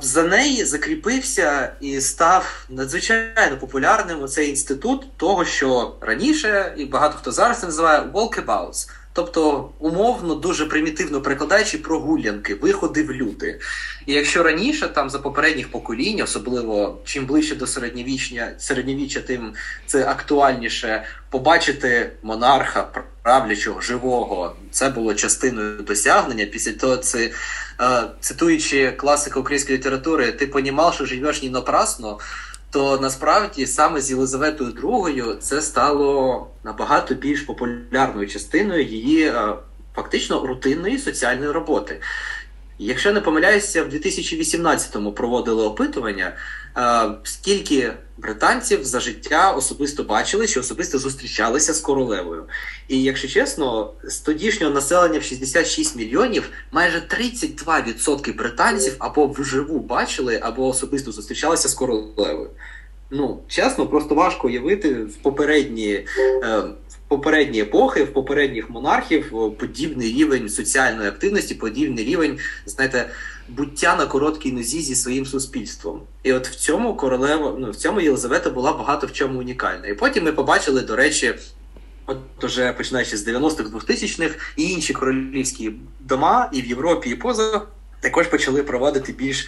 За 0.01 0.23
неї 0.23 0.65
закріпився 0.65 1.73
і 1.81 2.01
став 2.01 2.65
надзвичайно 2.69 3.57
популярним 3.59 4.23
оцей 4.23 4.49
інститут 4.49 5.17
того, 5.17 5.45
що 5.45 5.95
раніше, 6.01 6.73
і 6.77 6.85
багато 6.85 7.17
хто 7.17 7.31
зараз 7.31 7.63
називає 7.63 8.01
walkabouts. 8.13 8.89
Тобто, 9.17 9.69
умовно, 9.79 10.35
дуже 10.35 10.65
примітивно 10.65 11.21
перекладаючи 11.21 11.77
прогулянки, 11.77 12.55
виходи 12.55 13.03
в 13.03 13.11
люди. 13.11 13.59
І 14.05 14.13
якщо 14.13 14.43
раніше, 14.43 14.87
там 14.87 15.09
за 15.09 15.19
попередніх 15.19 15.71
поколінь, 15.71 16.21
особливо 16.21 17.01
чим 17.05 17.25
ближче 17.25 17.55
до 17.55 17.67
середньовічня, 17.67 18.51
середньовіччя, 18.57 19.19
тим 19.19 19.53
це 19.85 20.05
актуальніше 20.05 21.03
побачити 21.29 22.11
монарха 22.23 22.87
правлячого, 23.21 23.81
живого, 23.81 24.55
це 24.71 24.89
було 24.89 25.13
частиною 25.13 25.81
досягнення. 25.81 26.45
Після 26.45 26.71
того 26.71 26.97
це 26.97 27.31
е, 27.81 28.03
цитуючи 28.19 28.91
класика 28.91 29.39
української 29.39 29.77
літератури, 29.77 30.31
ти 30.31 30.47
понімав, 30.47 30.93
що 30.93 31.05
живеш 31.05 31.43
не 31.43 31.49
напрасно 31.49 32.19
то 32.69 32.99
насправді 33.01 33.67
саме 33.67 34.01
з 34.01 34.11
Єлизаветою 34.11 34.71
II 34.71 35.37
це 35.37 35.61
стало 35.61 36.47
набагато 36.63 37.15
більш 37.15 37.41
популярною 37.41 38.27
частиною 38.27 38.83
її 38.83 39.27
е, 39.27 39.53
фактично 39.95 40.47
рутинної 40.47 40.97
соціальної 40.97 41.51
роботи. 41.51 42.01
Якщо 42.79 43.13
не 43.13 43.21
помиляюся, 43.21 43.83
в 43.83 43.87
2018-му 43.87 45.11
проводили 45.11 45.63
опитування, 45.63 46.33
скільки 47.23 47.93
британців 48.17 48.85
за 48.85 48.99
життя 48.99 49.51
особисто 49.51 50.03
бачили, 50.03 50.47
що 50.47 50.59
особисто 50.59 50.99
зустрічалися 50.99 51.73
з 51.73 51.79
королевою. 51.79 52.43
І 52.87 53.03
якщо 53.03 53.27
чесно, 53.27 53.93
з 54.03 54.17
тодішнього 54.17 54.73
населення 54.73 55.19
в 55.19 55.23
66 55.23 55.95
мільйонів 55.95 56.49
майже 56.71 56.97
32% 56.97 58.37
британців 58.37 58.95
або 58.99 59.27
вживу 59.27 59.79
бачили, 59.79 60.39
або 60.43 60.67
особисто 60.67 61.11
зустрічалися 61.11 61.69
з 61.69 61.73
королевою. 61.73 62.49
Ну, 63.11 63.39
чесно, 63.47 63.87
просто 63.87 64.15
важко 64.15 64.47
уявити 64.47 64.93
в 64.93 65.15
попередні. 65.15 65.93
Е, 66.43 66.63
попередні 67.07 67.61
епохи, 67.61 68.03
в 68.03 68.13
попередніх 68.13 68.69
монархів 68.69 69.31
подібний 69.59 70.13
рівень 70.13 70.49
соціальної 70.49 71.09
активності, 71.09 71.55
подібний 71.55 72.05
рівень, 72.05 72.39
знаєте, 72.65 73.09
буття 73.49 73.95
на 73.95 74.05
короткій 74.05 74.51
нозі 74.51 74.81
зі 74.81 74.95
своїм 74.95 75.25
суспільством. 75.25 76.01
І 76.23 76.33
от 76.33 76.47
в 76.47 76.55
цьому 76.55 76.95
королева, 76.95 77.55
ну 77.59 77.71
в 77.71 77.75
цьому 77.75 78.01
Єлизавета 78.01 78.49
була 78.49 78.73
багато 78.73 79.07
в 79.07 79.11
чому 79.11 79.39
унікальна. 79.39 79.87
І 79.87 79.93
потім 79.93 80.23
ми 80.23 80.31
побачили, 80.31 80.81
до 80.81 80.95
речі. 80.95 81.33
От 82.05 82.43
уже 82.43 82.73
починаючи 82.73 83.17
з 83.17 83.27
90-х 83.27 83.69
2000-х, 83.69 84.35
і 84.55 84.63
інші 84.63 84.93
королівські 84.93 85.71
дома 85.99 86.49
і 86.53 86.61
в 86.61 86.65
Європі, 86.65 87.09
і 87.09 87.15
поза 87.15 87.61
також 87.99 88.27
почали 88.27 88.63
проводити 88.63 89.11
більш 89.11 89.47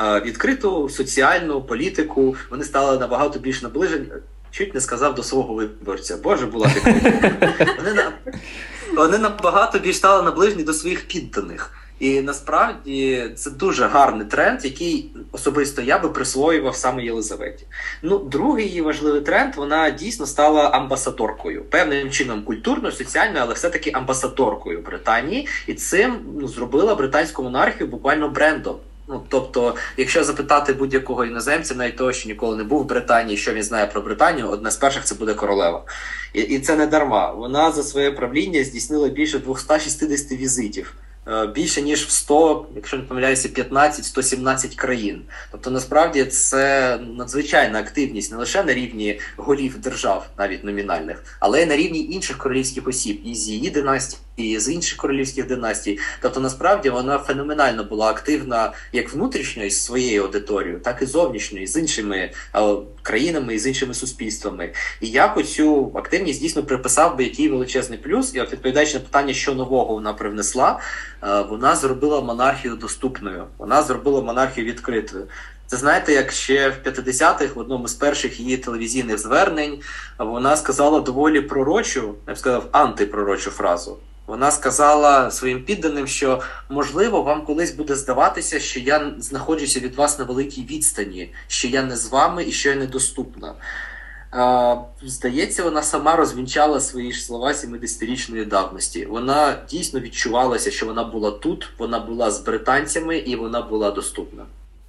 е, 0.00 0.20
відкриту 0.20 0.88
соціальну 0.88 1.62
політику. 1.62 2.36
Вони 2.50 2.64
стали 2.64 2.98
набагато 2.98 3.38
більш 3.38 3.62
наближені 3.62 4.06
чуть 4.54 4.74
не 4.74 4.80
сказав 4.80 5.14
до 5.14 5.22
свого 5.22 5.54
виборця. 5.54 6.16
Боже, 6.16 6.46
була 6.46 6.70
Вони 7.76 7.92
на 7.92 8.12
вони 8.96 9.18
набагато 9.18 9.78
більш 9.78 9.96
стали 9.96 10.22
наближені 10.22 10.62
до 10.62 10.72
своїх 10.72 11.08
підданих. 11.08 11.70
І 11.98 12.20
насправді 12.20 13.30
це 13.36 13.50
дуже 13.50 13.86
гарний 13.86 14.26
тренд, 14.26 14.64
який 14.64 15.12
особисто 15.32 15.82
я 15.82 15.98
би 15.98 16.08
присвоював 16.08 16.76
саме 16.76 17.04
Єлизаветі. 17.04 17.66
Ну, 18.02 18.18
другий 18.18 18.66
її 18.66 18.80
важливий 18.80 19.20
тренд, 19.20 19.54
вона 19.56 19.90
дійсно 19.90 20.26
стала 20.26 20.68
амбасадоркою, 20.68 21.64
певним 21.64 22.10
чином 22.10 22.42
культурною, 22.42 22.94
соціальною, 22.94 23.40
але 23.42 23.54
все-таки 23.54 23.90
амбасадоркою 23.90 24.80
Британії, 24.80 25.48
і 25.66 25.74
цим 25.74 26.18
ну, 26.40 26.48
зробила 26.48 26.94
британську 26.94 27.42
монархію 27.42 27.90
буквально 27.90 28.28
брендом. 28.28 28.76
Ну, 29.08 29.22
тобто, 29.28 29.76
якщо 29.96 30.24
запитати 30.24 30.72
будь-якого 30.72 31.24
іноземця, 31.24 31.74
навіть 31.74 31.96
того, 31.96 32.12
що 32.12 32.28
ніколи 32.28 32.56
не 32.56 32.64
був 32.64 32.82
в 32.82 32.86
Британії, 32.86 33.36
що 33.36 33.52
він 33.52 33.62
знає 33.62 33.86
про 33.86 34.00
Британію, 34.00 34.48
одне 34.48 34.70
з 34.70 34.76
перших 34.76 35.04
це 35.04 35.14
буде 35.14 35.34
королева. 35.34 35.84
І 36.32 36.40
і 36.40 36.58
це 36.58 36.76
не 36.76 36.86
дарма. 36.86 37.32
Вона 37.32 37.72
за 37.72 37.82
своє 37.82 38.10
правління 38.10 38.64
здійснила 38.64 39.08
більше 39.08 39.38
260 39.38 40.32
візитів. 40.32 40.94
Е, 41.28 41.46
більше 41.46 41.82
ніж 41.82 42.04
в 42.04 42.10
100, 42.10 42.66
якщо 42.76 42.96
не 42.96 43.02
помиляюся, 43.02 43.48
15-117 43.48 44.76
країн. 44.76 45.22
Тобто, 45.52 45.70
насправді 45.70 46.24
це 46.24 46.96
надзвичайна 47.16 47.78
активність 47.78 48.32
не 48.32 48.38
лише 48.38 48.64
на 48.64 48.74
рівні 48.74 49.20
голів 49.36 49.78
держав, 49.78 50.26
навіть 50.38 50.64
номінальних, 50.64 51.24
але 51.40 51.62
й 51.62 51.66
на 51.66 51.76
рівні 51.76 52.04
інших 52.04 52.38
королівських 52.38 52.88
осіб 52.88 53.20
і 53.24 53.34
з 53.34 53.48
її 53.48 53.70
династії, 53.70 54.20
і 54.36 54.58
з 54.58 54.72
інших 54.72 54.98
королівських 54.98 55.46
династій. 55.46 55.98
Тобто, 56.20 56.40
насправді 56.40 56.90
вона 56.90 57.18
феноменально 57.18 57.84
була 57.84 58.10
активна 58.10 58.72
як 58.92 59.14
внутрішньо 59.14 59.64
із 59.64 59.84
своєю 59.84 60.22
аудиторією, 60.22 60.80
так 60.80 61.02
і 61.02 61.06
зовнішньо, 61.06 61.66
з 61.66 61.76
іншими 61.76 62.16
е, 62.16 62.60
країнами 63.02 63.54
і 63.54 63.58
з 63.58 63.66
іншими 63.66 63.94
суспільствами. 63.94 64.72
І 65.00 65.08
я 65.08 65.34
цю 65.44 65.92
активність 65.94 66.40
дійсно 66.40 66.62
приписав 66.62 67.16
би 67.16 67.24
який 67.24 67.48
величезний 67.48 67.98
плюс, 67.98 68.34
і 68.34 68.40
от 68.40 68.52
відповідаючи 68.52 68.94
на 68.94 69.00
питання, 69.00 69.34
що 69.34 69.54
нового 69.54 69.94
вона 69.94 70.12
привнесла. 70.12 70.80
Е, 71.22 71.42
вона 71.42 71.76
зробила 71.76 72.20
монархію 72.20 72.76
доступною, 72.76 73.44
вона 73.58 73.82
зробила 73.82 74.22
монархію 74.22 74.66
відкритою. 74.66 75.26
Це 75.66 75.76
знаєте, 75.76 76.12
як 76.12 76.32
ще 76.32 76.68
в 76.68 76.88
50-х, 76.88 77.54
в 77.54 77.58
одному 77.58 77.88
з 77.88 77.94
перших 77.94 78.40
її 78.40 78.56
телевізійних 78.56 79.18
звернень, 79.18 79.80
вона 80.18 80.56
сказала 80.56 81.00
доволі 81.00 81.40
пророчу, 81.40 82.14
я 82.28 82.34
б 82.34 82.38
сказав, 82.38 82.68
антипророчу 82.72 83.50
фразу. 83.50 83.98
Вона 84.26 84.50
сказала 84.50 85.30
своїм 85.30 85.64
підданим, 85.64 86.06
що 86.06 86.40
можливо 86.70 87.22
вам 87.22 87.44
колись 87.44 87.74
буде 87.74 87.94
здаватися, 87.94 88.60
що 88.60 88.80
я 88.80 89.14
знаходжуся 89.18 89.80
від 89.80 89.94
вас 89.94 90.18
на 90.18 90.24
великій 90.24 90.62
відстані, 90.62 91.32
що 91.46 91.68
я 91.68 91.82
не 91.82 91.96
з 91.96 92.08
вами 92.08 92.44
і 92.44 92.52
що 92.52 92.68
я 92.68 92.74
недоступна. 92.74 93.54
Здається, 95.02 95.62
вона 95.62 95.82
сама 95.82 96.16
розвінчала 96.16 96.80
свої 96.80 97.12
ж 97.12 97.24
слова 97.24 97.52
70-річної 97.52 98.48
давності. 98.48 99.06
Вона 99.06 99.56
дійсно 99.70 100.00
відчувалася, 100.00 100.70
що 100.70 100.86
вона 100.86 101.04
була 101.04 101.30
тут, 101.30 101.68
вона 101.78 101.98
була 101.98 102.30
з 102.30 102.40
британцями 102.40 103.16
і 103.16 103.36
вона 103.36 103.62
була 103.62 103.90
доступна. 103.90 104.42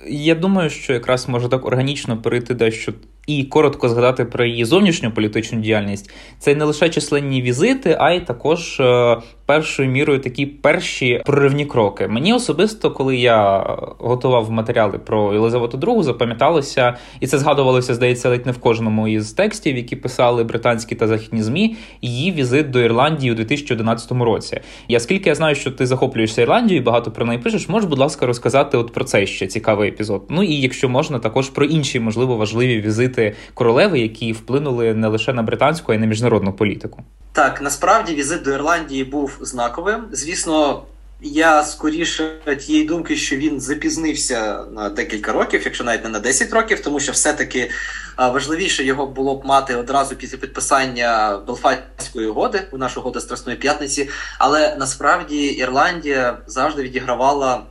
Я 0.07 0.35
думаю, 0.35 0.69
що 0.69 0.93
якраз 0.93 1.29
може 1.29 1.49
так 1.49 1.65
органічно 1.65 2.21
перейти 2.21 2.53
дещо 2.53 2.93
і 3.27 3.43
коротко 3.43 3.89
згадати 3.89 4.25
про 4.25 4.45
її 4.45 4.65
зовнішню 4.65 5.11
політичну 5.11 5.59
діяльність. 5.59 6.11
Це 6.39 6.55
не 6.55 6.65
лише 6.65 6.89
численні 6.89 7.41
візити, 7.41 7.97
а 7.99 8.11
й 8.11 8.19
також 8.19 8.79
е, 8.79 9.17
першою 9.45 9.89
мірою 9.89 10.19
такі 10.19 10.45
перші 10.45 11.21
проривні 11.25 11.65
кроки. 11.65 12.07
Мені 12.07 12.33
особисто, 12.33 12.91
коли 12.91 13.17
я 13.17 13.59
готував 13.99 14.51
матеріали 14.51 14.97
про 14.97 15.33
Єлизавету 15.33 15.77
II, 15.77 16.03
запам'яталося, 16.03 16.97
і 17.19 17.27
це 17.27 17.37
згадувалося, 17.37 17.93
здається, 17.93 18.29
ледь 18.29 18.45
не 18.45 18.51
в 18.51 18.57
кожному 18.57 19.07
із 19.07 19.31
текстів, 19.31 19.77
які 19.77 19.95
писали 19.95 20.43
британські 20.43 20.95
та 20.95 21.07
західні 21.07 21.43
змі. 21.43 21.75
Її 22.01 22.31
візит 22.31 22.69
до 22.69 22.79
Ірландії 22.79 23.31
у 23.31 23.35
2011 23.35 24.11
році. 24.11 24.59
Я 24.87 24.99
скільки 24.99 25.29
я 25.29 25.35
знаю, 25.35 25.55
що 25.55 25.71
ти 25.71 25.85
захоплюєшся 25.85 26.41
Ірландією, 26.41 26.83
багато 26.83 27.11
про 27.11 27.25
неї 27.25 27.39
пишеш, 27.39 27.69
можеш, 27.69 27.89
будь 27.89 27.99
ласка, 27.99 28.25
розказати 28.25 28.77
от 28.77 28.93
про 28.93 29.03
цей 29.03 29.27
ще 29.27 29.47
цікавий 29.47 29.89
епізод. 29.89 30.23
Ну 30.29 30.43
і 30.43 30.53
якщо 30.53 30.89
можна, 30.89 31.19
також 31.19 31.49
про 31.49 31.65
інші 31.65 31.99
можливо 31.99 32.35
важливі 32.35 32.81
візити 32.81 33.14
королеви, 33.53 33.99
які 33.99 34.31
вплинули 34.33 34.93
не 34.93 35.07
лише 35.07 35.33
на 35.33 35.43
британську, 35.43 35.91
а 35.91 35.95
й 35.95 35.97
на 35.97 36.05
міжнародну 36.05 36.53
політику. 36.53 37.03
Так, 37.31 37.61
насправді 37.61 38.15
візит 38.15 38.41
до 38.43 38.51
Ірландії 38.51 39.03
був 39.03 39.37
знаковим. 39.41 40.03
Звісно, 40.11 40.83
Я 41.21 41.63
скоріше 41.63 42.31
тієї 42.65 42.85
думки, 42.85 43.15
що 43.15 43.35
він 43.35 43.59
запізнився 43.61 44.63
на 44.71 44.89
декілька 44.89 45.31
років, 45.31 45.61
якщо 45.65 45.83
навіть 45.83 46.03
не 46.03 46.09
на 46.09 46.19
10 46.19 46.53
років, 46.53 46.79
тому 46.79 46.99
що 46.99 47.11
все-таки 47.11 47.69
важливіше 48.17 48.83
його 48.83 49.07
було 49.07 49.35
б 49.35 49.45
мати 49.45 49.75
одразу 49.75 50.15
після 50.15 50.37
підписання 50.37 51.37
Белфастської 51.47 52.27
угоди 52.27 52.61
у 52.71 52.77
нашу 52.77 52.99
угоду 52.99 53.19
Страсної 53.21 53.57
п'ятниці. 53.57 54.09
Але 54.39 54.75
насправді 54.79 55.45
Ірландія 55.45 56.37
завжди 56.47 56.83
відігравала 56.83 57.61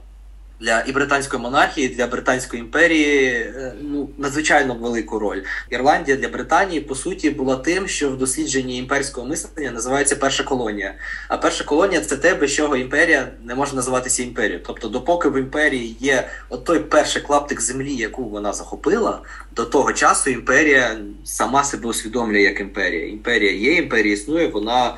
для 0.61 0.85
і 0.87 0.93
британської 0.93 1.43
монархії, 1.43 1.89
для 1.89 2.07
британської 2.07 2.63
імперії 2.63 3.27
е, 3.27 3.75
ну 3.83 4.09
надзвичайно 4.19 4.75
велику 4.75 5.19
роль. 5.19 5.43
Ірландія 5.71 6.17
для 6.17 6.29
Британії 6.29 6.81
по 6.81 6.95
суті 6.95 7.31
була 7.31 7.57
тим, 7.57 7.89
що 7.89 8.11
в 8.11 8.19
дослідженні 8.19 8.79
імперського 8.79 9.27
мислення 9.27 9.71
називається 9.71 10.17
перша 10.17 10.45
колонія. 10.45 10.95
А 11.29 11.37
перша 11.37 11.65
колонія 11.65 12.01
це 12.01 12.17
те, 12.17 12.35
без 12.35 12.53
чого 12.53 12.77
імперія 12.77 13.29
не 13.45 13.55
може 13.55 13.77
називатися 13.77 14.23
імперією. 14.23 14.61
Тобто, 14.67 14.89
допоки 14.89 15.29
в 15.29 15.39
імперії 15.39 15.97
є 16.01 16.29
от 16.49 16.65
той 16.65 16.79
перший 16.79 17.23
клаптик 17.23 17.61
землі, 17.61 17.95
яку 17.95 18.25
вона 18.25 18.53
захопила, 18.53 19.21
до 19.57 19.65
того 19.65 19.93
часу 19.93 20.31
імперія 20.31 20.97
сама 21.25 21.65
себе 21.65 21.89
усвідомлює 21.89 22.43
як 22.43 22.61
імперія. 22.61 23.07
Імперія 23.07 23.53
є, 23.53 23.73
імперія 23.73 24.15
існує, 24.15 24.47
вона 24.47 24.97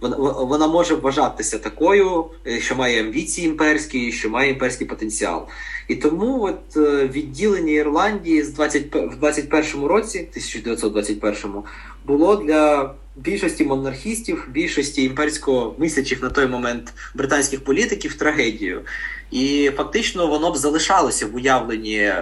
вона 0.00 0.16
вона 0.16 0.66
може 0.66 0.94
вважатися 0.94 1.58
такою, 1.58 2.24
е, 2.46 2.60
що 2.60 2.76
має 2.76 3.00
амбіції 3.00 3.46
імперські, 3.46 4.12
що 4.12 4.30
має 4.30 4.50
імперський 4.50 4.86
потенціал. 4.86 5.46
І 5.88 5.96
тому 5.96 6.42
от 6.42 6.76
е, 6.76 7.06
відділення 7.06 7.72
Ірландії 7.72 8.42
з 8.42 8.50
20, 8.50 8.94
в 8.94 9.16
21 9.16 9.86
році, 9.86 10.18
1921 10.18 11.62
було 12.06 12.36
для 12.36 12.94
більшості 13.16 13.64
монархістів, 13.64 14.48
більшості 14.50 15.04
імперсько 15.04 15.74
мислячих 15.78 16.22
на 16.22 16.30
той 16.30 16.46
момент 16.46 16.92
британських 17.14 17.64
політиків 17.64 18.14
трагедією. 18.14 18.82
І 19.30 19.70
фактично 19.76 20.26
воно 20.26 20.52
б 20.52 20.56
залишалося 20.56 21.26
в 21.26 21.36
уявленні 21.36 22.12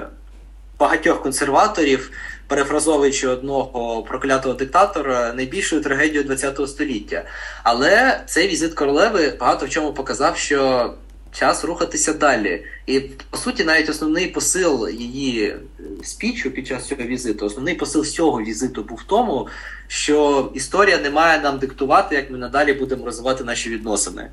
багатьох 0.79 1.23
консерваторів 1.23 2.11
перефразовуючи 2.49 3.29
одного 3.29 4.03
проклятого 4.03 4.55
диктатора, 4.55 5.33
найбільшою 5.33 5.83
трагедією 5.83 6.37
ХХ 6.37 6.69
століття. 6.69 7.25
Але 7.63 8.21
цей 8.27 8.49
візит 8.49 8.75
королеви 8.75 9.37
багато 9.41 9.67
в 9.67 9.69
чому 9.71 9.93
показав, 9.93 10.37
що 10.37 10.95
час 11.39 11.65
рухатися 11.65 12.13
далі. 12.13 12.65
І 12.87 13.01
по 13.01 13.37
суті, 13.37 13.65
навіть 13.65 13.89
основний 13.89 14.27
посил 14.27 14.89
її 14.89 15.57
спічу 16.03 16.51
під 16.51 16.67
час 16.67 16.87
цього 16.87 17.03
візиту, 17.03 17.47
основний 17.47 17.75
посил 17.75 18.05
цього 18.05 18.43
візиту 18.43 18.83
був 18.83 18.99
в 18.99 19.09
тому, 19.09 19.49
що 19.89 20.51
історія 20.55 20.99
не 20.99 21.11
має 21.11 21.41
нам 21.41 21.59
диктувати, 21.59 22.15
як 22.15 22.31
ми 22.31 22.39
надалі 22.39 22.73
будемо 22.73 23.05
розвивати 23.05 23.45
наші 23.45 23.71
відносини. 23.71 24.31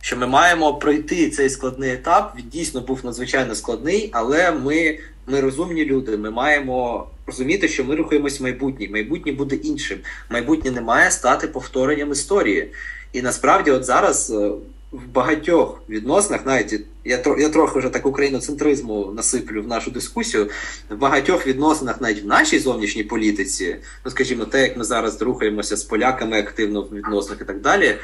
Що 0.00 0.16
ми 0.16 0.26
маємо 0.26 0.74
пройти 0.74 1.30
цей 1.30 1.50
складний 1.50 1.92
етап. 1.92 2.34
Він 2.38 2.48
дійсно 2.48 2.80
був 2.80 3.00
надзвичайно 3.04 3.54
складний, 3.54 4.10
але 4.12 4.50
ми 4.50 4.98
ми 5.26 5.40
розумні 5.40 5.84
люди. 5.84 6.16
Ми 6.16 6.30
маємо 6.30 7.06
розуміти, 7.26 7.68
що 7.68 7.84
ми 7.84 7.96
рухаємось 7.96 8.40
в 8.40 8.42
майбутнє. 8.42 8.88
Майбутнє 8.90 9.32
буде 9.32 9.56
іншим. 9.56 9.98
Майбутнє 10.30 10.70
не 10.70 10.80
має 10.80 11.10
стати 11.10 11.48
повторенням 11.48 12.12
історії. 12.12 12.70
І 13.12 13.22
насправді, 13.22 13.70
от 13.70 13.84
зараз 13.84 14.30
е, 14.30 14.50
в 14.92 15.06
багатьох 15.12 15.80
відносинах, 15.88 16.46
навіть 16.46 16.80
я 17.04 17.22
я 17.38 17.48
трохи 17.48 17.78
вже 17.78 17.88
так 17.88 18.06
україноцентризму 18.06 19.12
насиплю 19.16 19.62
в 19.62 19.66
нашу 19.66 19.90
дискусію. 19.90 20.50
В 20.90 20.96
багатьох 20.96 21.46
відносинах, 21.46 22.00
навіть 22.00 22.22
в 22.22 22.26
нашій 22.26 22.58
зовнішній 22.58 23.04
політиці, 23.04 23.76
ну 24.04 24.10
скажімо, 24.10 24.44
те, 24.44 24.62
як 24.62 24.76
ми 24.76 24.84
зараз 24.84 25.22
рухаємося 25.22 25.76
з 25.76 25.84
поляками 25.84 26.38
активно 26.38 26.82
в 26.82 26.94
відносинах 26.94 27.40
і 27.40 27.44
так 27.44 27.60
далі. 27.60 27.96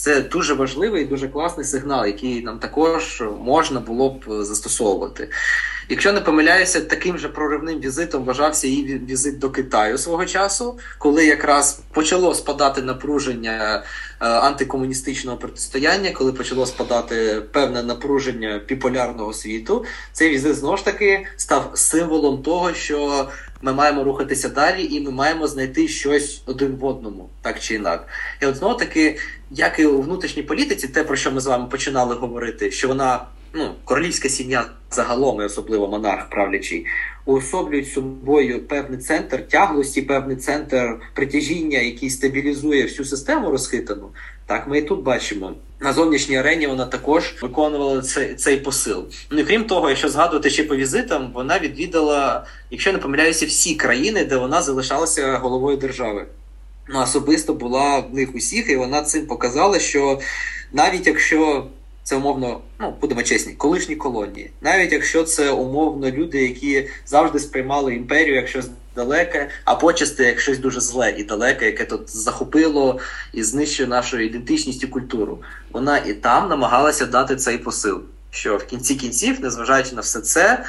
Це 0.00 0.20
дуже 0.20 0.54
важливий 0.54 1.02
і 1.02 1.06
дуже 1.06 1.28
класний 1.28 1.66
сигнал, 1.66 2.06
який 2.06 2.42
нам 2.42 2.58
також 2.58 3.22
можна 3.40 3.80
було 3.80 4.10
б 4.10 4.44
застосовувати. 4.44 5.28
Якщо 5.88 6.12
не 6.12 6.20
помиляюся, 6.20 6.80
таким 6.80 7.18
же 7.18 7.28
проривним 7.28 7.80
візитом 7.80 8.24
вважався 8.24 8.68
і 8.68 8.82
візит 9.08 9.38
до 9.38 9.50
Китаю 9.50 9.98
свого 9.98 10.26
часу, 10.26 10.78
коли 10.98 11.26
якраз 11.26 11.80
почало 11.92 12.34
спадати 12.34 12.82
напруження 12.82 13.82
е, 14.20 14.26
антикомуністичного 14.26 15.36
протистояння, 15.36 16.10
коли 16.10 16.32
почало 16.32 16.66
спадати 16.66 17.42
певне 17.52 17.82
напруження 17.82 18.60
біполярного 18.68 19.32
світу. 19.32 19.84
Цей 20.12 20.30
візит 20.30 20.56
знову 20.56 20.76
ж 20.76 20.84
таки 20.84 21.26
став 21.36 21.70
символом 21.74 22.42
того, 22.42 22.74
що 22.74 23.28
ми 23.62 23.72
маємо 23.72 24.04
рухатися 24.04 24.48
далі, 24.48 24.84
і 24.84 25.00
ми 25.00 25.10
маємо 25.10 25.46
знайти 25.46 25.88
щось 25.88 26.42
один 26.46 26.76
в 26.76 26.84
одному, 26.84 27.28
так 27.42 27.60
чи 27.60 27.74
інак. 27.74 28.08
І 28.42 28.46
от 28.46 28.56
знову 28.56 28.74
таки, 28.74 29.18
як 29.50 29.78
і 29.78 29.86
у 29.86 30.02
внутрішній 30.02 30.42
політиці, 30.42 30.88
те 30.88 31.04
про 31.04 31.16
що 31.16 31.32
ми 31.32 31.40
з 31.40 31.46
вами 31.46 31.66
починали 31.66 32.14
говорити, 32.14 32.70
що 32.70 32.88
вона 32.88 33.26
ну, 33.54 33.74
королівська 33.84 34.28
сім'я 34.28 34.64
загалом, 34.90 35.40
і 35.40 35.44
особливо 35.44 35.88
монарх 35.88 36.30
правлячий, 36.30 36.86
уособлюють 37.24 37.92
собою 37.92 38.66
певний 38.66 38.98
центр 38.98 39.48
тяглості, 39.48 40.02
певний 40.02 40.36
центр 40.36 41.00
притяжіння, 41.14 41.78
який 41.78 42.10
стабілізує 42.10 42.82
всю 42.82 43.06
систему 43.06 43.50
розхитану. 43.50 44.10
Так 44.46 44.68
ми 44.68 44.78
і 44.78 44.82
тут 44.82 45.02
бачимо. 45.02 45.54
На 45.82 45.92
зовнішній 45.92 46.36
арені 46.36 46.66
вона 46.66 46.86
також 46.86 47.34
виконувала 47.42 48.02
цей 48.02 48.34
цей 48.34 48.56
посил. 48.56 49.04
Ну 49.30 49.40
і 49.40 49.44
крім 49.44 49.64
того, 49.64 49.88
якщо 49.88 50.08
згадувати 50.08 50.50
ще 50.50 50.64
по 50.64 50.76
візитам, 50.76 51.30
вона 51.34 51.58
відвідала, 51.58 52.46
якщо 52.70 52.92
не 52.92 52.98
помиляюся, 52.98 53.46
всі 53.46 53.74
країни, 53.74 54.24
де 54.24 54.36
вона 54.36 54.62
залишалася 54.62 55.36
головою 55.36 55.76
держави. 55.76 56.26
Ну, 56.88 57.00
особисто 57.00 57.54
була 57.54 57.98
в 57.98 58.14
них 58.14 58.34
усіх, 58.34 58.70
і 58.70 58.76
вона 58.76 59.02
цим 59.02 59.26
показала, 59.26 59.78
що 59.78 60.20
навіть 60.72 61.06
якщо 61.06 61.66
це 62.02 62.16
умовно, 62.16 62.60
ну 62.80 62.94
будемо 63.00 63.22
чесні, 63.22 63.52
колишні 63.52 63.96
колонії, 63.96 64.50
навіть 64.60 64.92
якщо 64.92 65.24
це 65.24 65.50
умовно 65.50 66.10
люди, 66.10 66.42
які 66.42 66.88
завжди 67.06 67.38
сприймали 67.38 67.94
імперію 67.94 68.34
як 68.34 68.48
щось 68.48 68.66
далеке, 68.94 69.48
а 69.64 69.74
почасти 69.74 70.24
як 70.24 70.40
щось 70.40 70.58
дуже 70.58 70.80
зле 70.80 71.14
і 71.18 71.24
далеке, 71.24 71.66
яке 71.66 71.84
тут 71.84 72.16
захопило 72.16 73.00
і 73.32 73.42
знищує 73.42 73.88
нашу 73.88 74.18
ідентичність 74.18 74.82
і 74.82 74.86
культуру. 74.86 75.38
Вона 75.72 75.98
і 75.98 76.14
там 76.14 76.48
намагалася 76.48 77.06
дати 77.06 77.36
цей 77.36 77.58
посил, 77.58 78.02
що 78.30 78.56
в 78.56 78.64
кінці 78.64 78.94
кінців, 78.94 79.40
незважаючи 79.40 79.94
на 79.94 80.00
все 80.00 80.20
це 80.20 80.64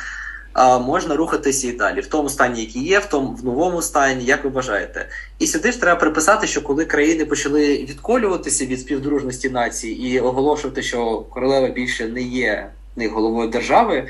можна 0.86 1.16
рухатися 1.16 1.68
і 1.68 1.72
далі 1.72 2.02
в 2.02 2.08
тому 2.08 2.30
стані, 2.30 2.62
який 2.62 2.84
є, 2.84 3.00
в 3.00 3.06
тому 3.06 3.36
в 3.42 3.46
новому 3.46 3.82
стані, 3.82 4.26
як 4.26 4.44
ви 4.44 4.50
бажаєте. 4.50 5.10
І 5.40 5.48
сюди 5.48 5.72
ж 5.72 5.82
треба 5.82 6.00
приписати, 6.00 6.48
що 6.48 6.62
коли 6.62 6.86
країни 6.86 7.26
почали 7.26 7.78
відколюватися 7.78 8.66
від 8.66 8.80
співдружності 8.80 9.50
націй 9.50 9.90
і 9.90 10.20
оголошувати, 10.20 10.82
що 10.82 11.18
королева 11.30 11.68
більше 11.68 12.08
не 12.08 12.22
є 12.22 12.70
не 12.96 13.08
головою 13.08 13.50
держави. 13.50 14.08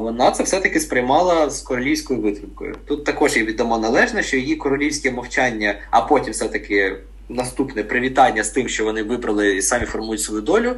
Вона 0.00 0.30
це 0.30 0.42
все-таки 0.42 0.80
сприймала 0.80 1.50
з 1.50 1.60
королівською 1.60 2.20
витримкою. 2.20 2.76
Тут 2.84 3.04
також 3.04 3.36
є 3.36 3.44
відомо 3.44 3.78
належно, 3.78 4.22
що 4.22 4.36
її 4.36 4.56
королівське 4.56 5.10
мовчання, 5.10 5.74
а 5.90 6.00
потім 6.00 6.32
все-таки 6.32 6.96
наступне 7.28 7.82
привітання 7.82 8.44
з 8.44 8.50
тим, 8.50 8.68
що 8.68 8.84
вони 8.84 9.02
вибрали 9.02 9.56
і 9.56 9.62
самі 9.62 9.84
формують 9.84 10.20
свою 10.20 10.42
долю. 10.42 10.76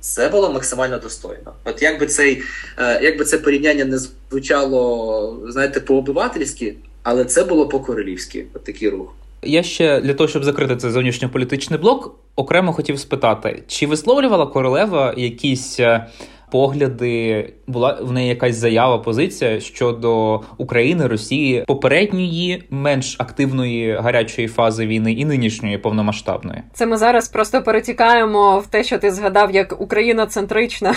Це 0.00 0.28
було 0.28 0.52
максимально 0.52 0.98
достойно. 0.98 1.52
От 1.64 1.82
якби 1.82 2.06
цей, 2.06 2.42
е, 2.78 3.00
якби 3.02 3.24
це 3.24 3.38
порівняння 3.38 3.84
не 3.84 3.98
звучало, 4.30 5.42
знаєте, 5.48 5.80
по-обивательськи, 5.80 6.74
але 7.02 7.24
це 7.24 7.44
було 7.44 7.68
по-королівськи. 7.68 8.46
От 8.54 8.64
такий 8.64 8.88
рух. 8.88 9.14
Я 9.42 9.62
ще 9.62 10.00
для 10.00 10.14
того, 10.14 10.28
щоб 10.28 10.44
закрити 10.44 10.76
цей 10.76 10.90
зовнішньополітичний 10.90 11.78
блок, 11.78 12.18
окремо 12.36 12.72
хотів 12.72 12.98
спитати, 12.98 13.62
чи 13.66 13.86
висловлювала 13.86 14.46
королева 14.46 15.14
якісь 15.16 15.80
е, 15.80 16.06
погляди, 16.52 17.52
була 17.68 17.98
в 18.02 18.12
неї 18.12 18.28
якась 18.28 18.56
заява, 18.56 18.98
позиція 18.98 19.60
щодо 19.60 20.40
України, 20.58 21.06
Росії, 21.06 21.64
попередньої 21.66 22.62
менш 22.70 23.16
активної 23.18 23.92
гарячої 23.92 24.48
фази 24.48 24.86
війни 24.86 25.12
і 25.12 25.24
нинішньої 25.24 25.78
повномасштабної. 25.78 26.62
Це 26.72 26.86
ми 26.86 26.96
зараз 26.96 27.28
просто 27.28 27.62
перетікаємо 27.62 28.58
в 28.58 28.66
те, 28.66 28.84
що 28.84 28.98
ти 28.98 29.10
згадав 29.10 29.54
як 29.54 29.80
Україна-центрична 29.80 30.94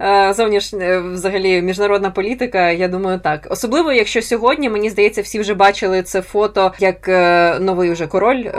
е, 0.00 0.32
зовнішня 0.36 1.00
взагалі 1.12 1.62
міжнародна 1.62 2.10
політика. 2.10 2.70
Я 2.70 2.88
думаю, 2.88 3.20
так 3.20 3.46
особливо, 3.50 3.92
якщо 3.92 4.22
сьогодні 4.22 4.70
мені 4.70 4.90
здається, 4.90 5.22
всі 5.22 5.40
вже 5.40 5.54
бачили 5.54 6.02
це 6.02 6.22
фото, 6.22 6.72
як 6.78 7.08
е, 7.08 7.58
новий 7.60 7.92
уже 7.92 8.06
король 8.06 8.44
е, 8.46 8.52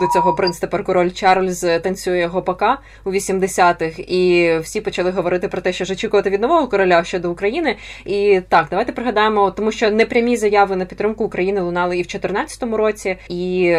до 0.00 0.06
цього 0.12 0.34
принц 0.34 0.58
тепер 0.58 0.84
король 0.84 1.10
Чарльз 1.10 1.66
танцює 1.82 2.18
його 2.18 2.42
пока 2.42 2.78
у 3.04 3.10
80-х, 3.10 3.98
і 3.98 4.52
всі 4.58 4.80
почали 4.80 5.10
говорити 5.10 5.48
про 5.48 5.60
те, 5.60 5.72
що 5.72 5.84
ж 5.84 5.92
очікувати 5.92 6.30
від 6.30 6.40
нового 6.40 6.68
короля 6.76 7.04
щодо 7.04 7.30
України. 7.30 7.76
І 8.04 8.40
так, 8.48 8.66
давайте 8.70 8.92
пригадаємо, 8.92 9.50
тому 9.50 9.72
що 9.72 9.90
непрямі 9.90 10.36
заяви 10.36 10.76
на 10.76 10.84
підтримку 10.84 11.24
України 11.24 11.60
лунали 11.60 11.98
і 11.98 12.02
в 12.02 12.06
2014 12.06 12.62
році. 12.62 13.16
І 13.28 13.76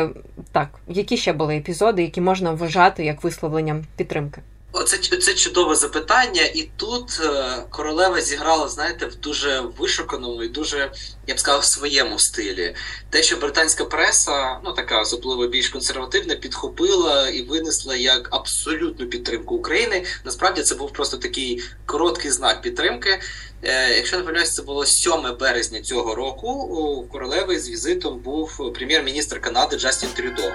так, 0.51 0.67
які 0.87 1.17
ще 1.17 1.33
були 1.33 1.57
епізоди, 1.57 2.01
які 2.01 2.21
можна 2.21 2.51
вважати 2.51 3.05
як 3.05 3.23
висловленням 3.23 3.85
підтримки? 3.97 4.41
Оце 4.79 4.97
це 4.97 5.33
чудове 5.33 5.75
запитання, 5.75 6.41
і 6.41 6.69
тут 6.77 7.19
е, 7.23 7.63
королева 7.69 8.21
зіграла, 8.21 8.69
знаєте, 8.69 9.05
в 9.05 9.15
дуже 9.15 9.63
вишуканому 9.77 10.43
і 10.43 10.47
дуже, 10.47 10.91
я 11.27 11.35
б 11.35 11.39
сказав, 11.39 11.61
в 11.61 11.65
своєму 11.65 12.19
стилі. 12.19 12.75
Те, 13.09 13.23
що 13.23 13.37
британська 13.37 13.85
преса, 13.85 14.59
ну 14.63 14.73
така 14.73 15.01
особливо 15.01 15.47
більш 15.47 15.69
консервативна, 15.69 16.35
підхопила 16.35 17.29
і 17.29 17.41
винесла 17.41 17.95
як 17.95 18.27
абсолютну 18.31 19.05
підтримку 19.05 19.55
України. 19.55 20.05
Насправді 20.25 20.61
це 20.61 20.75
був 20.75 20.93
просто 20.93 21.17
такий 21.17 21.63
короткий 21.85 22.31
знак 22.31 22.61
підтримки. 22.61 23.19
Е, 23.63 23.95
якщо 23.95 24.17
не 24.17 24.23
помиляюсь, 24.23 24.55
це 24.55 24.61
було 24.61 24.85
7 24.85 25.13
березня 25.39 25.81
цього 25.81 26.15
року. 26.15 26.47
У 26.49 27.07
королеви 27.07 27.59
з 27.59 27.69
візитом 27.69 28.19
був 28.19 28.73
прем'єр-міністр 28.73 29.41
Канади 29.41 29.77
Джастін 29.77 30.09
Трюдо. 30.09 30.51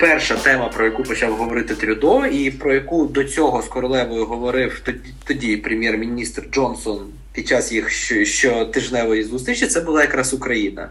Перша 0.00 0.36
тема, 0.36 0.68
про 0.68 0.84
яку 0.84 1.02
почав 1.02 1.36
говорити 1.36 1.74
Трюдо, 1.74 2.26
і 2.26 2.50
про 2.50 2.74
яку 2.74 3.06
до 3.06 3.24
цього 3.24 3.62
з 3.62 3.68
королевою 3.68 4.26
говорив 4.26 4.80
тоді, 4.84 4.98
тоді 5.24 5.56
прем'єр-міністр 5.56 6.42
Джонсон 6.52 7.06
під 7.32 7.48
час 7.48 7.72
їх 7.72 7.90
щотижневої 8.26 9.24
зустрічі, 9.24 9.66
це 9.66 9.80
була 9.80 10.00
якраз 10.00 10.34
Україна. 10.34 10.88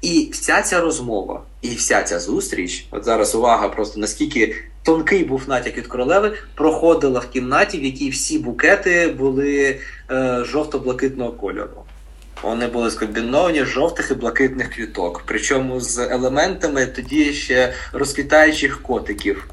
І 0.00 0.28
вся 0.32 0.62
ця 0.62 0.80
розмова, 0.80 1.42
і 1.62 1.68
вся 1.68 2.02
ця 2.02 2.20
зустріч, 2.20 2.86
от 2.90 3.04
зараз 3.04 3.34
увага, 3.34 3.68
просто 3.68 4.00
наскільки 4.00 4.56
тонкий 4.82 5.24
був 5.24 5.42
натяк 5.48 5.76
від 5.76 5.86
королеви, 5.86 6.32
проходила 6.54 7.20
в 7.20 7.28
кімнаті, 7.28 7.78
в 7.78 7.84
якій 7.84 8.10
всі 8.10 8.38
букети 8.38 9.08
були 9.18 9.78
е, 10.10 10.44
жовто-блакитного 10.44 11.32
кольору. 11.32 11.85
Вони 12.42 12.66
були 12.66 12.90
скомбіновані 12.90 13.64
з 13.64 13.66
жовтих 13.66 14.10
і 14.10 14.14
блакитних 14.14 14.70
квіток, 14.74 15.22
причому 15.26 15.80
з 15.80 15.98
елементами 15.98 16.86
тоді 16.86 17.32
ще 17.32 17.72
розквітаючих 17.92 18.82
котиків, 18.82 19.48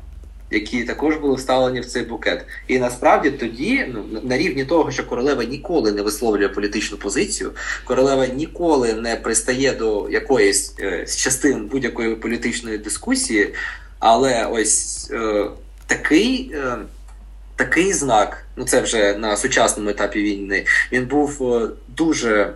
які 0.52 0.84
також 0.84 1.16
були 1.16 1.36
вставлені 1.36 1.80
в 1.80 1.86
цей 1.86 2.04
букет. 2.04 2.46
І 2.68 2.80
насправді 2.80 3.32
тоді, 3.32 3.86
ну 3.94 4.22
на 4.24 4.38
рівні 4.38 4.66
того, 4.66 4.92
що 4.92 5.04
королева 5.04 5.44
ніколи 5.44 5.92
не 5.92 6.02
висловлює 6.02 6.50
політичну 6.50 6.98
позицію, 6.98 7.52
королева 7.84 8.28
ніколи 8.28 8.94
не 8.94 9.16
пристає 9.16 9.72
до 9.72 10.10
якоїсь 10.10 10.76
е, 10.80 11.06
частин 11.06 11.66
будь-якої 11.68 12.16
політичної 12.16 12.78
дискусії, 12.78 13.54
але 14.00 14.46
ось 14.46 15.12
е, 15.12 15.46
такий. 15.88 16.52
Е, 16.56 16.78
Такий 17.56 17.94
знак, 17.94 18.46
ну 18.56 18.66
це 18.66 18.82
вже 18.82 19.18
на 19.18 19.38
сучасному 19.38 19.90
етапі 19.90 20.24
війни, 20.24 20.66
він 20.92 21.06
був 21.06 21.54
е, 21.54 21.70
дуже 21.88 22.54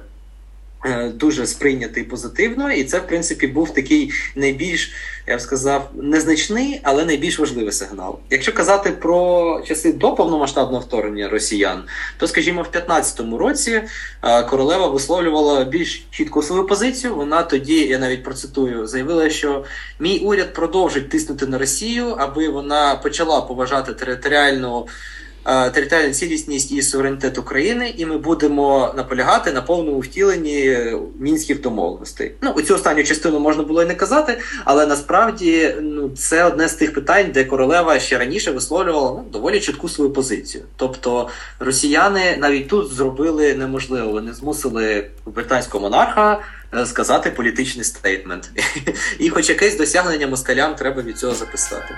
дуже 1.14 1.48
сприйнятий 1.48 2.04
позитивно, 2.04 2.72
і 2.72 2.84
це, 2.84 3.00
в 3.00 3.08
принципі, 3.08 3.48
був 3.48 3.74
такий 3.74 4.12
найбільш, 4.36 4.94
я 5.28 5.38
б 5.38 5.42
сказав, 5.42 5.92
незначний, 5.96 6.82
але 6.84 7.06
найбільш 7.06 7.40
важливий 7.40 7.72
сигнал. 7.72 8.20
Якщо 8.30 8.54
казати 8.54 8.92
про 8.92 9.62
часи 9.68 9.94
до 9.94 10.16
повномасштабного 10.16 10.84
вторгнення 10.84 11.30
росіян, 11.30 11.84
то, 12.18 12.28
скажімо, 12.28 12.62
в 12.62 12.72
2015 12.72 13.40
році 13.40 13.82
е, 14.24 14.44
королева 14.44 14.88
висловлювала 14.88 15.64
більш 15.64 16.06
чітку 16.12 16.44
свою 16.44 16.64
позицію. 16.68 17.16
Вона 17.16 17.44
тоді, 17.44 17.88
я 17.88 18.00
навіть 18.00 18.24
процитую, 18.24 18.88
заявила, 18.88 19.30
що 19.30 19.66
мій 20.00 20.20
уряд 20.20 20.54
продовжить 20.54 21.10
тиснути 21.10 21.46
на 21.46 21.58
Росію, 21.58 22.16
аби 22.20 22.50
вона 22.50 22.96
почала 22.96 23.42
поважати 23.42 23.94
територіальну. 23.94 24.88
Е, 25.50 25.70
територіальну 25.70 26.14
цілісність 26.14 26.72
і 26.72 26.82
суверенітет 26.82 27.38
України, 27.38 27.94
і 27.98 28.06
ми 28.06 28.18
будемо 28.18 28.94
наполягати 28.98 29.52
на 29.52 29.62
повному 29.62 30.00
втіленні 30.00 30.78
мінських 31.20 31.62
домовленостей. 31.62 32.32
Ну 32.42 32.52
у 32.52 32.62
цю 32.62 32.76
останню 32.76 33.04
частину 33.04 33.40
можна 33.40 33.64
було 33.64 33.84
і 33.84 33.86
не 33.86 33.96
казати, 33.96 34.40
але 34.66 34.86
насправді 34.86 35.76
ну 35.82 36.10
це 36.10 36.44
одне 36.44 36.68
з 36.68 36.74
тих 36.74 36.94
питань, 36.94 37.32
де 37.34 37.44
королева 37.44 38.00
ще 38.00 38.18
раніше 38.18 38.52
висловлювала 38.52 39.12
ну, 39.12 39.30
доволі 39.32 39.60
чітку 39.60 39.90
свою 39.90 40.12
позицію. 40.12 40.64
Тобто 40.76 41.30
росіяни 41.60 42.38
навіть 42.40 42.68
тут 42.68 42.94
зробили 42.94 43.54
неможливо, 43.54 44.12
вони 44.12 44.34
змусили 44.34 45.08
британського 45.26 45.84
монарха. 45.84 46.40
Е, 46.74 46.86
сказати 46.86 47.32
політичний 47.32 47.84
стейтмент, 47.86 48.52
і 49.20 49.30
хоч 49.30 49.50
якесь 49.50 49.78
досягнення 49.78 50.28
москалям 50.28 50.76
треба 50.76 51.02
від 51.02 51.18
цього 51.18 51.34
записати. 51.34 51.98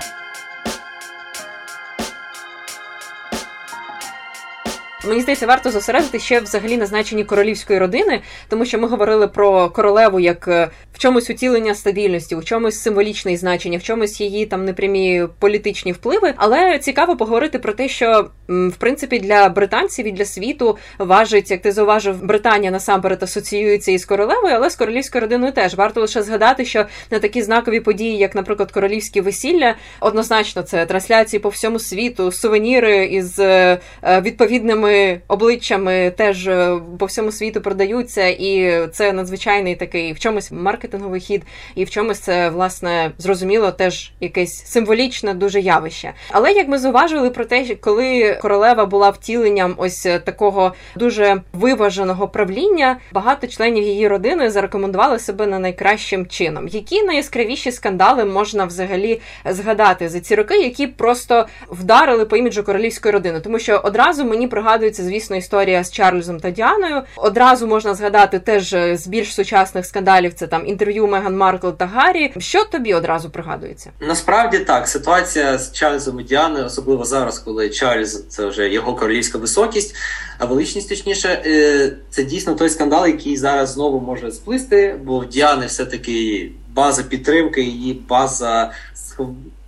Мені 5.07 5.21
здається, 5.21 5.47
варто 5.47 5.71
зосередити 5.71 6.19
ще 6.19 6.39
взагалі 6.39 6.77
на 6.77 6.85
значенні 6.85 7.23
королівської 7.23 7.79
родини, 7.79 8.21
тому 8.49 8.65
що 8.65 8.79
ми 8.79 8.87
говорили 8.87 9.27
про 9.27 9.69
королеву 9.69 10.19
як 10.19 10.47
е, 10.47 10.69
чомусь 10.99 11.29
утілення 11.29 11.75
стабільності, 11.75 12.35
у 12.35 12.43
чомусь 12.43 12.79
символічне 12.79 13.37
значення, 13.37 13.77
в 13.77 13.83
чомусь 13.83 14.21
її 14.21 14.45
там 14.45 14.65
непрямі 14.65 15.23
політичні 15.39 15.91
впливи. 15.91 16.33
Але 16.37 16.79
цікаво 16.79 17.17
поговорити 17.17 17.59
про 17.59 17.73
те, 17.73 17.87
що 17.87 18.29
в 18.47 18.75
принципі 18.79 19.19
для 19.19 19.49
британців 19.49 20.07
і 20.07 20.11
для 20.11 20.25
світу 20.25 20.77
важить, 20.97 21.51
як 21.51 21.61
ти 21.61 21.71
зауважив, 21.71 22.25
Британія 22.25 22.71
насамперед 22.71 23.23
асоціюється 23.23 23.91
із 23.91 24.05
королевою, 24.05 24.55
але 24.55 24.69
з 24.69 24.75
королівською 24.75 25.21
родиною 25.21 25.51
теж 25.51 25.75
варто 25.75 26.01
лише 26.01 26.23
згадати, 26.23 26.65
що 26.65 26.85
на 27.11 27.19
такі 27.19 27.41
знакові 27.41 27.79
події, 27.79 28.17
як, 28.17 28.35
наприклад, 28.35 28.71
королівські 28.71 29.21
весілля, 29.21 29.75
однозначно 29.99 30.61
це 30.61 30.85
трансляції 30.85 31.39
по 31.39 31.49
всьому 31.49 31.79
світу, 31.79 32.31
сувеніри 32.31 33.05
із 33.05 33.39
е, 33.39 33.79
відповідними 34.03 35.21
обличчями 35.27 36.13
теж 36.17 36.47
е, 36.47 36.79
по 36.99 37.05
всьому 37.05 37.31
світу 37.31 37.61
продаються, 37.61 38.27
і 38.27 38.81
це 38.93 39.13
надзвичайний 39.13 39.75
такий 39.75 40.13
в 40.13 40.19
чомусь 40.19 40.51
маркетинговий 40.89 41.21
хід, 41.21 41.43
і 41.75 41.83
в 41.83 41.89
чомусь 41.89 42.19
це 42.19 42.49
власне 42.49 43.11
зрозуміло 43.17 43.71
теж 43.71 44.11
якесь 44.19 44.65
символічне 44.65 45.33
дуже 45.33 45.59
явище. 45.59 46.13
Але 46.31 46.51
як 46.51 46.67
ми 46.67 46.77
зауважили 46.77 47.29
про 47.29 47.45
те, 47.45 47.75
коли 47.75 48.39
королева 48.41 48.85
була 48.85 49.09
втіленням 49.09 49.75
ось 49.77 50.07
такого 50.25 50.73
дуже 50.95 51.41
виваженого 51.53 52.27
правління, 52.27 52.97
багато 53.11 53.47
членів 53.47 53.83
її 53.83 54.07
родини 54.07 54.49
зарекомендували 54.49 55.19
себе 55.19 55.47
на 55.47 55.59
найкращим 55.59 56.27
чином. 56.27 56.67
Які 56.67 57.03
найяскравіші 57.03 57.71
скандали 57.71 58.25
можна 58.25 58.65
взагалі 58.65 59.21
згадати 59.45 60.09
за 60.09 60.19
ці 60.19 60.35
роки, 60.35 60.57
які 60.57 60.87
просто 60.87 61.47
вдарили 61.69 62.25
по 62.25 62.37
іміджу 62.37 62.63
королівської 62.63 63.13
родини, 63.13 63.39
тому 63.39 63.59
що 63.59 63.81
одразу 63.83 64.25
мені 64.25 64.47
пригадують 64.47 64.89
згадується, 64.89 65.03
звісно, 65.03 65.35
історія 65.35 65.83
з 65.83 65.91
Чарльзом 65.91 66.39
та 66.39 66.51
Діаною. 66.51 67.01
Одразу 67.15 67.67
можна 67.67 67.93
згадати 67.93 68.39
теж 68.39 68.73
е, 68.73 68.97
з 68.97 69.07
більш 69.07 69.33
сучасних 69.33 69.85
скандалів. 69.85 70.33
Це 70.33 70.47
там 70.47 70.65
інтерв'ю 70.79 71.07
Меган 71.07 71.37
Маркл 71.37 71.69
та 71.69 71.85
Гаррі. 71.85 72.33
Що 72.37 72.65
тобі 72.65 72.93
одразу 72.93 73.29
пригадується? 73.29 73.91
Насправді 73.99 74.59
так, 74.59 74.87
ситуація 74.87 75.57
з 75.57 75.71
Чарльзом 75.71 76.19
і 76.19 76.23
Діаною, 76.23 76.65
особливо 76.65 77.05
зараз, 77.05 77.39
коли 77.39 77.69
Чарльз 77.69 78.25
це 78.27 78.45
вже 78.45 78.69
його 78.69 78.95
королівська 78.95 79.37
високість, 79.37 79.95
а 80.37 80.45
величність 80.45 80.89
точніше, 80.89 81.43
е, 81.45 81.91
це 82.09 82.23
дійсно 82.23 82.55
той 82.55 82.69
скандал, 82.69 83.07
який 83.07 83.37
зараз 83.37 83.73
знову 83.73 83.99
може 83.99 84.31
сплисти, 84.31 84.99
бо 85.03 85.19
в 85.19 85.25
Діани 85.29 85.65
все 85.65 85.85
таки 85.85 86.51
база 86.73 87.03
підтримки, 87.03 87.61
її 87.61 87.93
база 87.93 88.71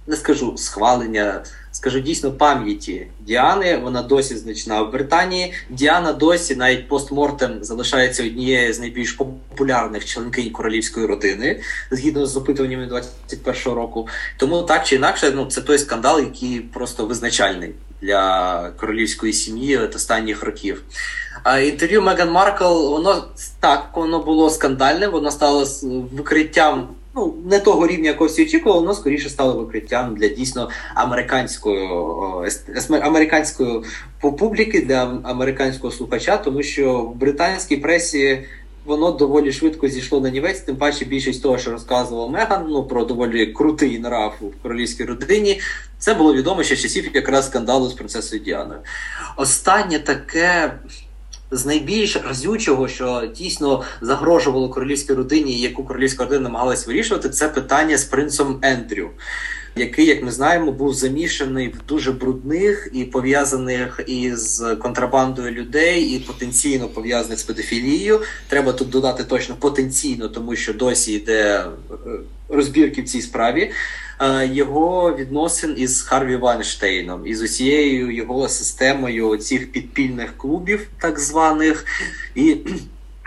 не 0.08 0.15
скажу 0.15 0.58
схвалення 0.58 1.43
скажу 1.82 2.00
дійсно 2.00 2.32
пам'яті 2.32 3.08
Діани. 3.20 3.78
Вона 3.78 4.02
досі 4.02 4.36
значна 4.38 4.82
в 4.82 4.91
Британії. 4.91 5.54
Діана 5.70 6.13
досі 6.13 6.56
навіть 6.56 6.88
постмортем 6.88 7.63
залишається 7.63 8.26
однією 8.26 8.74
з 8.74 8.80
найбільш 8.80 9.12
популярних 9.12 10.06
членкинь 10.06 10.50
королівської 10.50 11.06
родини 11.06 11.62
згідно 11.91 12.26
з 12.26 12.38
опитуваннями 12.38 12.88
21-го 13.30 13.76
року. 13.76 14.08
Тому 14.38 14.62
так 14.62 14.84
чи 14.84 14.96
інакше, 14.96 15.32
ну 15.36 15.46
це 15.46 15.62
той 15.62 15.78
скандал, 15.78 16.20
який 16.20 16.60
просто 16.60 17.06
визначальний 17.06 17.72
для 18.02 18.72
королівської 18.78 19.34
сім'ї 19.34 19.78
останніх 19.78 20.44
років. 20.44 20.84
А 21.44 21.60
інтерв'ю 21.60 22.02
Меган 22.02 22.32
Маркл, 22.32 22.89
воно 22.89 23.28
так 23.60 23.89
воно 23.94 24.20
було 24.20 24.50
скандальним, 24.50 25.12
воно 25.12 25.32
стало 25.32 25.67
викриттям 26.12 26.88
ну 27.15 27.36
не 27.45 27.60
того 27.60 27.88
рівня, 27.88 28.10
якого 28.10 28.30
всі 28.30 28.43
очікували, 28.43 28.82
воно 28.82 28.93
скоріше 28.93 29.30
стало 29.30 29.54
викриттям 29.54 30.15
для 30.15 30.28
дійсно 30.28 30.69
американської 30.95 31.89
американської 33.02 33.82
публіки, 34.21 34.82
для 34.82 35.19
американського 35.24 35.93
слухача, 35.93 36.38
тому 36.38 36.63
що 36.63 37.02
в 37.02 37.15
британській 37.15 37.78
пресі. 37.78 38.43
Воно 38.86 39.12
доволі 39.12 39.52
швидко 39.52 39.88
зійшло 39.88 40.21
на 40.21 40.30
нівець, 40.30 40.60
тим 40.60 40.76
паче 40.76 41.06
більшість 41.06 41.43
того, 41.43 41.58
що 41.58 41.71
розказував 41.71 42.32
Меган, 42.32 42.65
ну 42.69 42.84
про 42.84 43.06
доволі 43.06 43.45
крутий 43.45 44.00
нрав 44.00 44.36
у 44.41 44.45
королівській 44.63 45.06
родині. 45.06 45.62
Це 45.97 46.13
було 46.13 46.34
відомо 46.34 46.63
ще 46.63 46.76
часів 46.76 47.10
якраз 47.13 47.47
скандалу 47.47 47.89
з 47.89 47.93
принцесою 47.93 48.41
Діаною. 48.41 48.80
Останнє 49.38 50.00
таке 50.00 50.74
з 51.52 51.66
найбільш 51.66 52.16
разючого, 52.16 52.88
що 52.88 53.30
дійсно 53.36 53.84
загрожувало 54.02 54.70
королівській 54.70 55.14
родині, 55.14 55.60
яку 55.60 55.84
королівська 55.84 56.24
родина 56.24 56.42
намагалась 56.42 56.88
вирішувати, 56.88 57.30
це 57.30 57.50
питання 57.50 57.98
з 57.98 58.06
принцем 58.06 58.60
Ендрю. 58.62 59.10
Який, 59.75 60.05
як 60.05 60.23
ми 60.23 60.31
знаємо, 60.31 60.71
був 60.71 60.93
замішаний 60.93 61.67
в 61.67 61.88
дуже 61.88 62.12
брудних 62.12 62.89
і 62.93 63.03
пов'язаних 63.03 63.99
із 64.07 64.63
контрабандою 64.79 65.51
людей, 65.51 66.03
і 66.03 66.19
потенційно 66.19 66.88
пов'язаних 66.88 67.39
з 67.39 67.43
педофілією. 67.43 68.21
Треба 68.47 68.73
тут 68.73 68.89
додати 68.89 69.23
точно 69.23 69.55
потенційно, 69.55 70.29
тому 70.29 70.55
що 70.55 70.73
досі 70.73 71.13
йде 71.13 71.65
е, 71.91 71.95
розбірки 72.49 73.01
в 73.01 73.05
цій 73.05 73.21
справі. 73.21 73.71
Е, 74.21 74.49
його 74.53 75.15
відносин 75.19 75.75
із 75.77 76.01
Харві 76.01 76.36
Вайнштейном 76.36 77.27
і 77.27 77.36
з 77.36 77.41
усією 77.41 78.12
його 78.12 78.49
системою 78.49 79.38
цих 79.38 79.71
підпільних 79.71 80.38
клубів, 80.38 80.88
так 81.01 81.19
званих, 81.19 81.86
і 82.36 82.57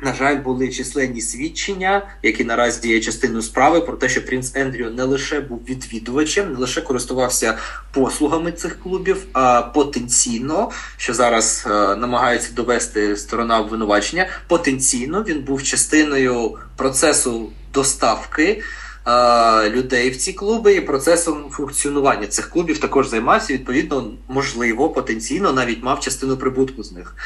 на 0.02 0.14
жаль, 0.14 0.36
були 0.36 0.68
численні 0.68 1.20
свідчення, 1.20 2.02
які 2.22 2.44
наразі 2.44 2.88
є 2.88 3.00
частиною 3.00 3.42
справи, 3.42 3.80
про 3.80 3.96
те, 3.96 4.08
що 4.08 4.26
принц 4.26 4.52
Ендрю 4.54 4.90
не 4.90 5.02
лише 5.02 5.40
був 5.40 5.60
відвідувачем, 5.68 6.52
не 6.52 6.58
лише 6.58 6.80
користувався 6.80 7.58
послугами 7.92 8.52
цих 8.52 8.80
клубів, 8.80 9.26
а 9.32 9.62
потенційно, 9.62 10.70
що 10.96 11.14
зараз 11.14 11.64
е, 11.66 11.70
намагається 11.96 12.52
довести 12.52 13.16
сторона 13.16 13.60
обвинувачення, 13.60 14.26
потенційно 14.48 15.24
він 15.28 15.40
був 15.40 15.62
частиною 15.62 16.58
процесу 16.76 17.52
доставки. 17.74 18.62
Е, 19.06 19.70
людей 19.70 20.10
в 20.10 20.16
ці 20.16 20.32
клуби 20.32 20.74
і 20.74 20.80
процесом 20.80 21.50
функціонування 21.50 22.26
цих 22.26 22.50
клубів 22.50 22.78
також 22.78 23.08
займався. 23.08 23.52
Відповідно, 23.52 24.12
можливо, 24.28 24.88
потенційно 24.88 25.52
навіть 25.52 25.82
мав 25.82 26.00
частину 26.00 26.36
прибутку 26.36 26.82
з 26.82 26.92
них. 26.92 27.16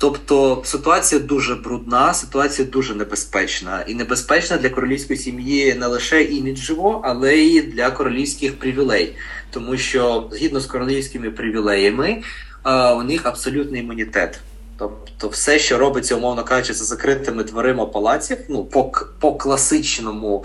Тобто 0.00 0.62
ситуація 0.64 1.20
дуже 1.20 1.54
брудна, 1.54 2.14
ситуація 2.14 2.68
дуже 2.68 2.94
небезпечна 2.94 3.84
і 3.86 3.94
небезпечна 3.94 4.56
для 4.56 4.68
королівської 4.68 5.18
сім'ї 5.18 5.74
не 5.74 5.86
лише 5.86 6.22
іміджево, 6.22 7.00
але 7.04 7.36
й 7.36 7.62
для 7.62 7.90
королівських 7.90 8.58
привілей, 8.58 9.16
тому 9.50 9.76
що 9.76 10.28
згідно 10.32 10.60
з 10.60 10.66
королівськими 10.66 11.30
привілеями 11.30 12.22
е, 12.66 12.92
у 12.92 13.02
них 13.02 13.26
абсолютний 13.26 13.80
імунітет. 13.80 14.40
Тобто, 14.78 15.28
все, 15.28 15.58
що 15.58 15.78
робиться, 15.78 16.16
умовно 16.16 16.44
кажучи, 16.44 16.74
за 16.74 16.84
закритими 16.84 17.44
дверима 17.44 17.86
палаців, 17.86 18.38
ну 18.48 18.64
по 18.64 18.92
по 19.18 19.34
класичному 19.34 20.44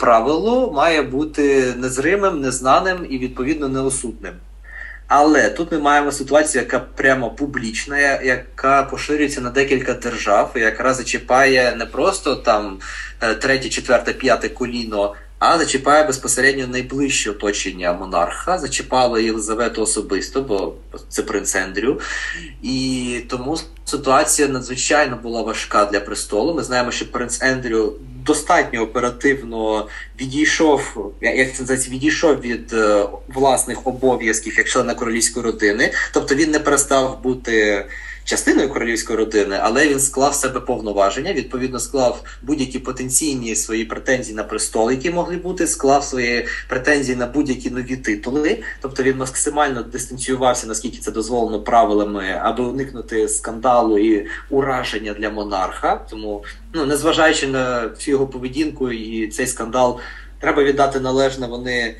правилу, 0.00 0.72
має 0.72 1.02
бути 1.02 1.74
незримим, 1.76 2.40
незнаним 2.40 3.06
і 3.10 3.18
відповідно 3.18 3.68
неосудним. 3.68 4.32
Але 5.08 5.48
тут 5.48 5.72
ми 5.72 5.78
маємо 5.78 6.12
ситуацію, 6.12 6.62
яка 6.62 6.78
прямо 6.78 7.30
публічна, 7.30 8.22
яка 8.22 8.82
поширюється 8.82 9.40
на 9.40 9.50
декілька 9.50 9.92
держав, 9.92 10.52
і 10.56 10.60
яка 10.60 10.94
зачіпає 10.94 11.76
не 11.76 11.86
просто 11.86 12.36
там 12.36 12.78
е, 13.20 13.34
третє, 13.34 13.68
четверте, 13.68 14.12
п'яте 14.12 14.48
коліно, 14.48 15.14
а 15.38 15.58
зачіпає 15.58 16.04
безпосередньо 16.04 16.66
найближче 16.66 17.30
оточення 17.30 17.92
монарха, 17.92 18.58
зачіпало 18.58 19.18
Єлизавету 19.18 19.82
особисто, 19.82 20.42
бо 20.42 20.74
це 21.08 21.22
принц 21.22 21.54
Ендрю. 21.54 22.00
І 22.62 23.20
тому 23.28 23.58
ситуація 23.84 24.48
надзвичайно 24.48 25.16
була 25.22 25.42
важка 25.42 25.84
для 25.84 26.00
престолу. 26.00 26.54
Ми 26.54 26.62
знаємо, 26.62 26.90
що 26.90 27.12
принц 27.12 27.42
Ендрю 27.42 27.96
достатньо 28.26 28.82
оперативно 28.82 29.88
відійшов, 30.20 31.12
як 31.20 31.52
це 31.52 31.60
називається, 31.62 31.90
відійшов 31.90 32.40
від 32.40 32.72
е, 32.72 33.06
власних 33.28 33.86
обов'язків 33.86 34.58
як 34.58 34.68
члена 34.68 34.94
королівської 34.94 35.46
родини, 35.46 35.92
тобто 36.12 36.34
він 36.34 36.50
не 36.50 36.58
перестав 36.58 37.22
бути 37.22 37.86
частиною 38.26 38.68
королівської 38.68 39.18
родини, 39.18 39.58
але 39.62 39.88
він 39.88 40.00
склав 40.00 40.34
себе 40.34 40.60
повноваження. 40.60 41.32
Відповідно, 41.32 41.78
склав 41.78 42.22
будь-які 42.42 42.78
потенційні 42.78 43.56
свої 43.56 43.84
претензії 43.84 44.36
на 44.36 44.44
престол, 44.44 44.90
які 44.90 45.10
могли 45.10 45.36
бути, 45.36 45.66
склав 45.66 46.04
свої 46.04 46.46
претензії 46.68 47.16
на 47.16 47.26
будь-які 47.26 47.70
нові 47.70 47.96
титули. 47.96 48.62
Тобто 48.80 49.02
він 49.02 49.16
максимально 49.16 49.82
дистанціювався, 49.82 50.66
наскільки 50.66 50.98
це 50.98 51.12
дозволено 51.12 51.60
правилами, 51.60 52.40
аби 52.42 52.64
уникнути 52.64 53.28
скандалу 53.28 53.98
і 53.98 54.26
ураження 54.50 55.14
для 55.14 55.30
монарха. 55.30 56.00
Тому, 56.10 56.44
ну 56.72 56.86
незважаючи 56.86 57.46
на 57.46 57.86
всю 57.86 58.12
його 58.14 58.26
поведінку 58.26 58.90
і 58.90 59.28
цей 59.28 59.46
скандал, 59.46 60.00
треба 60.40 60.64
віддати 60.64 61.00
належне 61.00 61.46
вони. 61.46 61.96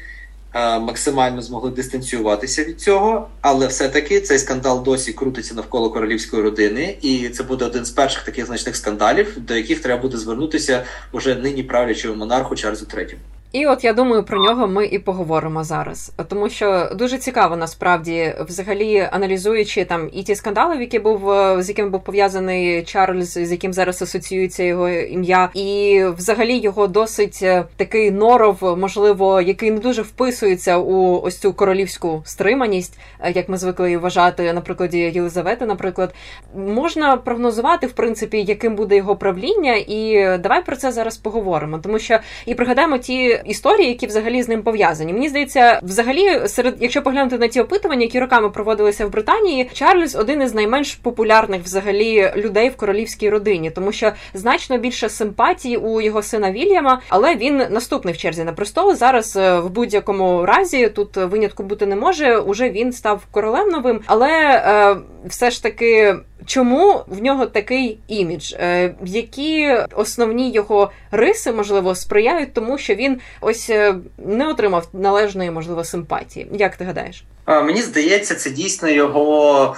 Е, 0.55 0.79
максимально 0.79 1.43
змогли 1.43 1.71
дистанціюватися 1.71 2.65
від 2.65 2.81
цього, 2.81 3.29
але 3.41 3.67
все-таки 3.67 4.21
цей 4.21 4.39
скандал 4.39 4.83
досі 4.83 5.13
крутиться 5.13 5.55
навколо 5.55 5.91
королівської 5.91 6.43
родини, 6.43 6.99
і 7.03 7.29
це 7.29 7.43
буде 7.43 7.65
один 7.65 7.85
з 7.85 7.91
перших 7.91 8.23
таких 8.23 8.47
значних 8.47 8.77
скандалів, 8.77 9.37
до 9.37 9.57
яких 9.57 9.81
треба 9.81 10.03
буде 10.03 10.19
звернутися 10.19 10.85
уже 11.13 11.35
нині 11.35 11.63
правлячому 11.63 12.15
монарху 12.15 12.57
Чарльзу 12.57 12.87
Третьому. 12.87 13.23
І 13.53 13.67
от 13.67 13.85
я 13.85 13.93
думаю, 13.93 14.23
про 14.23 14.39
нього 14.39 14.69
ми 14.69 14.87
і 14.87 14.99
поговоримо 14.99 15.65
зараз, 15.65 16.13
тому 16.29 16.49
що 16.49 16.91
дуже 16.95 17.19
цікаво 17.19 17.57
насправді, 17.57 18.35
взагалі 18.49 19.09
аналізуючи 19.13 19.85
там 19.85 20.09
і 20.13 20.23
ті 20.23 20.35
скандали, 20.35 20.77
в 20.77 20.81
які 20.81 20.99
був 20.99 21.31
е, 21.31 21.63
з 21.63 21.69
яким 21.69 21.91
був 21.91 22.05
пов'язаний 22.05 22.83
Чарльз, 22.83 23.33
з 23.33 23.53
яким 23.53 23.73
зараз 23.73 24.03
асоціюється 24.03 24.63
його 24.63 24.89
ім'я, 24.89 25.51
і 25.55 26.03
взагалі 26.17 26.59
його 26.59 26.87
досить 26.87 27.41
е, 27.43 27.65
такий 27.77 28.11
норов, 28.11 28.79
можливо, 28.79 29.41
який 29.41 29.71
не 29.71 29.79
дуже 29.79 30.03
вписується 30.03 30.79
у 30.79 31.23
ось 31.23 31.39
цю 31.39 31.53
королівську 31.53 32.23
стриманість, 32.25 32.99
е, 33.21 33.33
як 33.33 33.49
ми 33.49 33.57
звикли 33.57 33.97
вважати 33.97 34.53
на 34.53 34.61
прикладі 34.61 34.99
Єлизавети. 34.99 35.67
Наприклад, 35.67 36.15
можна 36.57 37.17
прогнозувати 37.17 37.87
в 37.87 37.93
принципі, 37.93 38.43
яким 38.43 38.77
буде 38.77 38.97
його 38.97 39.17
правління, 39.17 39.75
і 39.75 40.29
давай 40.39 40.65
про 40.65 40.77
це 40.77 40.93
зараз 40.93 41.17
поговоримо, 41.17 41.79
тому 41.79 41.99
що 41.99 42.19
і 42.47 42.55
пригадаємо 42.55 42.99
ті 42.99 43.36
історії, 43.45 43.89
які 43.89 44.07
взагалі 44.07 44.43
з 44.43 44.49
ним 44.49 44.63
пов'язані. 44.63 45.13
Мені 45.13 45.29
здається, 45.29 45.81
взагалі, 45.83 46.49
серед, 46.49 46.77
якщо 46.81 47.03
поглянути 47.03 47.39
на 47.39 47.49
ті 47.49 47.61
опитування, 47.61 48.03
які 48.03 48.21
роками 48.21 48.51
проводилися 48.51 49.07
в 49.07 49.11
Британії, 49.11 49.71
Чарльз 49.73 50.17
один 50.17 50.43
із 50.43 50.55
найменш 50.55 50.95
популярних 50.95 51.63
взагалі 51.63 52.33
людей 52.37 52.69
в 52.69 52.77
королівській 52.77 53.31
родині, 53.31 53.71
тому 53.71 53.93
що 53.93 54.13
значно 54.35 54.79
більше 54.79 55.09
симпатії 55.09 55.77
у 55.77 56.01
його 56.01 56.23
сина 56.23 56.53
Вільяма, 56.53 57.01
але 57.09 57.37
він 57.37 57.63
наступний 57.71 58.15
в 58.15 58.17
черзі 58.17 58.45
на 58.45 58.53
престол. 58.53 58.95
Зараз 58.95 59.37
е, 59.37 59.61
в 59.61 59.71
будь-якому 59.71 60.47
разі 60.47 60.89
тут 60.89 61.17
винятку 61.17 61.63
бути 61.63 61.87
не 61.87 61.97
може. 61.97 62.39
Уже 62.39 62.71
він 62.71 62.93
став 62.93 63.27
королем 63.31 63.69
новим, 63.69 64.01
але 64.07 64.31
е, 64.31 64.97
все 65.29 65.51
ж 65.51 65.63
таки. 65.63 66.17
Чому 66.47 67.05
в 67.07 67.23
нього 67.23 67.47
такий 67.47 67.99
імідж? 68.09 68.53
Е, 68.53 68.95
які 69.05 69.77
основні 69.95 70.51
його 70.51 70.91
риси 71.11 71.53
можливо 71.53 71.95
сприяють 71.95 72.53
тому, 72.53 72.79
що 72.79 72.95
він 72.95 73.21
ось 73.41 73.71
е, 73.71 73.95
не 74.19 74.49
отримав 74.49 74.89
належної 74.93 75.51
можливо 75.51 75.85
симпатії? 75.85 76.47
Як 76.53 76.77
ти 76.77 76.85
гадаєш? 76.85 77.25
Мені 77.47 77.83
здається, 77.83 78.35
це 78.35 78.51
дійсно 78.51 78.89
його 78.89 79.77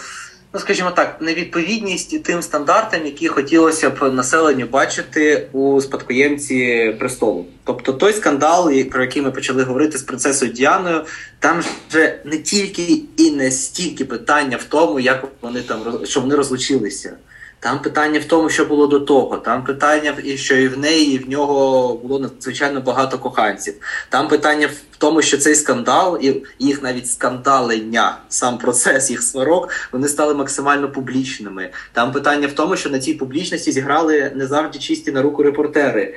ну 0.52 0.60
скажімо 0.60 0.90
так, 0.90 1.16
невідповідність 1.20 2.22
тим 2.22 2.42
стандартам, 2.42 3.06
які 3.06 3.28
хотілося 3.28 3.90
б 3.90 4.14
населенню 4.14 4.66
бачити 4.66 5.48
у 5.52 5.80
спадкоємці 5.80 6.96
престолу. 6.98 7.46
Тобто 7.64 7.92
той 7.92 8.12
скандал, 8.12 8.84
про 8.84 9.02
який 9.02 9.22
ми 9.22 9.30
почали 9.30 9.62
говорити 9.62 9.98
з 9.98 10.02
принцесою 10.02 10.52
Діаною, 10.52 11.04
там 11.38 11.62
вже 11.88 12.20
не 12.24 12.38
тільки 12.38 13.02
і 13.16 13.30
не 13.30 13.50
стільки 13.50 14.04
питання 14.04 14.56
в 14.56 14.64
тому, 14.64 15.00
як 15.00 15.24
вони 15.40 15.62
там 15.62 16.00
що 16.04 16.20
вони 16.20 16.34
розлучилися. 16.36 17.16
Там 17.60 17.82
питання 17.82 18.20
в 18.20 18.24
тому, 18.24 18.50
що 18.50 18.64
було 18.64 18.86
до 18.86 19.00
того. 19.00 19.36
Там 19.36 19.64
питання 19.64 20.14
і 20.24 20.36
що 20.36 20.56
і 20.56 20.68
в 20.68 20.78
неї, 20.78 21.14
і 21.14 21.18
в 21.18 21.30
нього 21.30 21.94
було 21.94 22.18
надзвичайно 22.18 22.80
багато 22.80 23.18
коханців. 23.18 23.74
Там 24.08 24.28
питання 24.28 24.66
в 24.66 24.96
тому, 24.96 25.22
що 25.22 25.38
цей 25.38 25.54
скандал, 25.54 26.18
і 26.22 26.42
їх 26.58 26.82
навіть 26.82 27.10
скандалення, 27.10 28.18
сам 28.28 28.58
процес 28.58 29.10
їх 29.10 29.22
сварок, 29.22 29.68
вони 29.92 30.08
стали 30.08 30.34
максимально 30.34 30.92
публічними. 30.92 31.70
Там 31.92 32.12
питання 32.12 32.46
в 32.46 32.52
тому, 32.52 32.76
що 32.76 32.90
на 32.90 32.98
цій 32.98 33.14
публічності 33.14 33.72
зіграли 33.72 34.32
не 34.34 34.46
завжди 34.46 34.78
чисті 34.78 35.12
на 35.12 35.22
руку 35.22 35.42
репортери, 35.42 36.14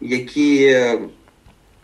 які 0.00 0.78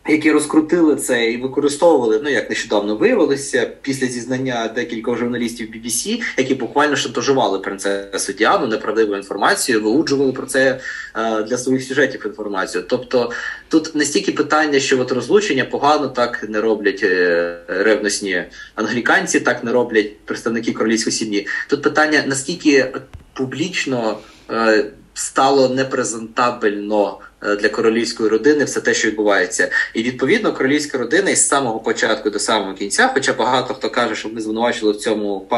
які 0.08 0.32
розкрутили 0.32 0.96
це 0.96 1.30
і 1.30 1.36
використовували, 1.36 2.20
ну 2.24 2.30
як 2.30 2.50
нещодавно 2.50 2.96
виявилося, 2.96 3.70
після 3.82 4.06
зізнання 4.06 4.72
декількох 4.74 5.18
журналістів 5.18 5.68
BBC, 5.74 6.22
які 6.36 6.54
буквально 6.54 6.96
шантажували 6.96 7.58
принцесу 7.58 8.32
Діану 8.32 8.66
неправдиву 8.66 9.16
інформацію, 9.16 9.82
вилуджували 9.82 10.32
про 10.32 10.46
це 10.46 10.80
е, 11.16 11.42
для 11.42 11.58
своїх 11.58 11.84
сюжетів 11.84 12.26
інформацію. 12.26 12.84
Тобто 12.88 13.32
тут 13.68 13.94
не 13.94 14.04
стільки 14.04 14.32
питання, 14.32 14.80
що 14.80 15.00
от 15.00 15.12
розлучення 15.12 15.64
погано 15.64 16.08
так 16.08 16.46
не 16.48 16.60
роблять 16.60 17.00
е, 17.02 17.56
ревностні 17.68 18.44
англіканці, 18.74 19.40
так 19.40 19.64
не 19.64 19.72
роблять 19.72 20.18
представники 20.18 20.72
королівської 20.72 21.16
сім'ї. 21.16 21.46
Тут 21.68 21.82
питання 21.82 22.24
наскільки 22.26 22.92
публічно 23.34 24.18
е, 24.50 24.84
стало 25.14 25.68
непрезентабельно. 25.68 27.18
Е, 27.44 27.56
для 27.56 27.68
королівської 27.68 28.28
родини 28.28 28.64
все 28.64 28.80
те, 28.80 28.94
що 28.94 29.08
відбувається, 29.08 29.70
і 29.94 30.02
відповідно 30.02 30.52
королівська 30.52 30.98
родина 30.98 31.30
із 31.30 31.48
самого 31.48 31.80
початку 31.80 32.30
до 32.30 32.38
самого 32.38 32.74
кінця, 32.74 33.10
хоча 33.14 33.32
багато 33.32 33.74
хто 33.74 33.90
каже, 33.90 34.14
що 34.14 34.28
ми 34.28 34.40
звинувачили 34.40 34.92
в 34.92 34.96
цьому 34.96 35.48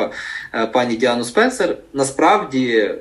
е, 0.55 0.67
пані 0.67 0.97
Діану 0.97 1.25
Спенсер, 1.25 1.77
насправді 1.93 2.95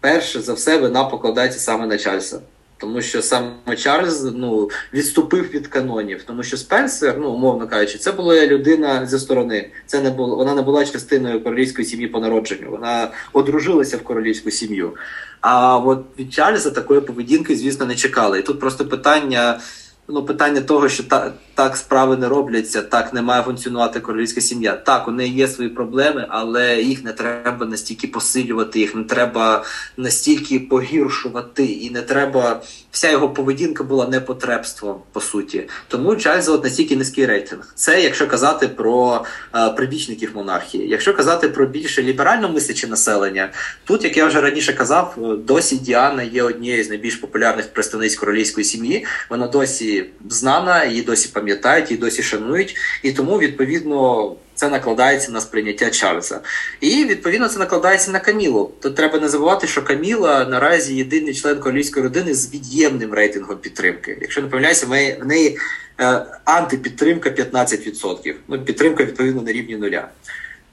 перше 0.00 0.40
за 0.40 0.52
все 0.52 0.78
вона 0.78 1.04
покладається 1.04 1.58
саме 1.60 1.86
на 1.86 1.98
Чарльза. 1.98 2.40
Тому 2.84 3.02
що 3.02 3.22
саме 3.22 3.76
Чарльз 3.76 4.24
ну, 4.24 4.70
відступив 4.94 5.50
від 5.50 5.66
канонів, 5.66 6.22
тому 6.22 6.42
що 6.42 6.56
Спенсер, 6.56 7.16
ну 7.18 7.30
умовно 7.30 7.68
кажучи, 7.68 7.98
це 7.98 8.12
була 8.12 8.46
людина 8.46 9.06
зі 9.06 9.18
сторони. 9.18 9.70
Це 9.86 10.00
не 10.00 10.10
було, 10.10 10.36
вона 10.36 10.54
не 10.54 10.62
була 10.62 10.84
частиною 10.84 11.44
королівської 11.44 11.86
сім'ї 11.86 12.06
по 12.06 12.20
народженню. 12.20 12.70
Вона 12.70 13.10
одружилася 13.32 13.96
в 13.96 14.02
королівську 14.02 14.50
сім'ю. 14.50 14.92
А 15.40 15.78
от 15.78 16.04
від 16.18 16.32
Чарльза 16.32 16.70
такої 16.70 17.00
поведінки, 17.00 17.56
звісно, 17.56 17.86
не 17.86 17.94
чекали. 17.94 18.38
І 18.38 18.42
тут 18.42 18.60
просто 18.60 18.84
питання. 18.84 19.60
Ну, 20.08 20.24
питання 20.24 20.60
того, 20.60 20.88
що 20.88 21.02
та, 21.02 21.32
так 21.54 21.76
справи 21.76 22.16
не 22.16 22.28
робляться, 22.28 22.82
так 22.82 23.14
не 23.14 23.22
має 23.22 23.42
функціонувати 23.42 24.00
королівська 24.00 24.40
сім'я. 24.40 24.72
Так, 24.72 25.08
у 25.08 25.10
неї 25.10 25.34
є 25.34 25.48
свої 25.48 25.70
проблеми, 25.70 26.26
але 26.28 26.82
їх 26.82 27.04
не 27.04 27.12
треба 27.12 27.66
настільки 27.66 28.06
посилювати, 28.06 28.80
їх 28.80 28.94
не 28.94 29.04
треба 29.04 29.64
настільки 29.96 30.60
погіршувати, 30.60 31.64
і 31.64 31.90
не 31.90 32.02
треба. 32.02 32.62
Вся 32.90 33.10
його 33.10 33.28
поведінка 33.28 33.84
була 33.84 34.08
непотребством, 34.08 35.02
по 35.12 35.20
суті. 35.20 35.68
Тому 35.88 36.16
Чарльза 36.16 36.52
от 36.52 36.64
настільки 36.64 36.96
низький 36.96 37.26
рейтинг. 37.26 37.72
Це 37.74 38.02
якщо 38.02 38.26
казати 38.28 38.68
про 38.68 39.24
а, 39.50 39.70
прибічників 39.70 40.30
монархії. 40.34 40.88
Якщо 40.88 41.14
казати 41.14 41.48
про 41.48 41.66
більше 41.66 42.02
ліберально 42.02 42.48
мисляче 42.48 42.86
населення, 42.86 43.50
тут, 43.84 44.04
як 44.04 44.16
я 44.16 44.26
вже 44.26 44.40
раніше 44.40 44.72
казав, 44.72 45.18
досі 45.46 45.76
Діана 45.76 46.22
є 46.22 46.42
однією 46.42 46.84
з 46.84 46.88
найбільш 46.88 47.16
популярних 47.16 47.72
представниць 47.72 48.16
королівської 48.16 48.64
сім'ї. 48.64 49.06
Вона 49.30 49.46
досі 49.46 49.93
знана, 50.28 50.84
її 50.84 51.02
досі 51.02 51.28
пам'ятають, 51.28 51.90
її 51.90 52.00
досі 52.00 52.22
шанують, 52.22 52.76
і 53.02 53.12
тому 53.12 53.38
відповідно. 53.38 54.36
Це 54.56 54.68
накладається 54.68 55.32
на 55.32 55.40
сприйняття 55.40 55.90
Чарльза. 55.90 56.40
І 56.80 57.04
відповідно 57.04 57.48
це 57.48 57.58
накладається 57.58 58.10
на 58.10 58.20
Камілу. 58.20 58.70
Тут 58.80 58.96
треба 58.96 59.18
не 59.18 59.28
забувати, 59.28 59.66
що 59.66 59.82
Каміла 59.82 60.44
наразі 60.44 60.94
єдиний 60.94 61.34
член 61.34 61.60
королівської 61.60 62.02
родини 62.02 62.34
з 62.34 62.54
від'ємним 62.54 63.14
рейтингом 63.14 63.56
підтримки. 63.56 64.18
Якщо 64.20 64.42
не 64.42 64.48
помиляюся, 64.48 64.86
в 64.86 65.26
неї 65.26 65.58
е, 66.00 66.26
антипідтримка 66.44 67.30
15%. 67.30 68.34
Ну, 68.48 68.64
підтримка 68.64 69.04
відповідно 69.04 69.42
на 69.42 69.52
рівні 69.52 69.76
нуля. 69.76 70.08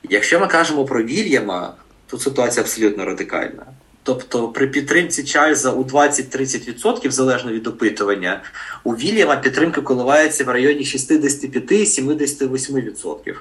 Якщо 0.10 0.40
ми 0.40 0.48
кажемо 0.48 0.86
про 0.86 1.04
Вільяма, 1.04 1.74
тут 2.08 2.22
ситуація 2.22 2.64
абсолютно 2.64 3.06
радикальна. 3.06 3.66
Тобто 4.04 4.48
при 4.48 4.68
підтримці 4.68 5.24
Чарльза 5.24 5.72
у 5.72 5.84
20-30% 5.84 7.12
залежно 7.12 7.52
від 7.52 7.68
опитування, 7.68 8.42
у 8.84 8.92
Вільяма 8.92 9.36
підтримка 9.36 9.82
коливається 9.82 10.44
в 10.44 10.50
районі 10.50 10.84
65-78%. 10.84 13.36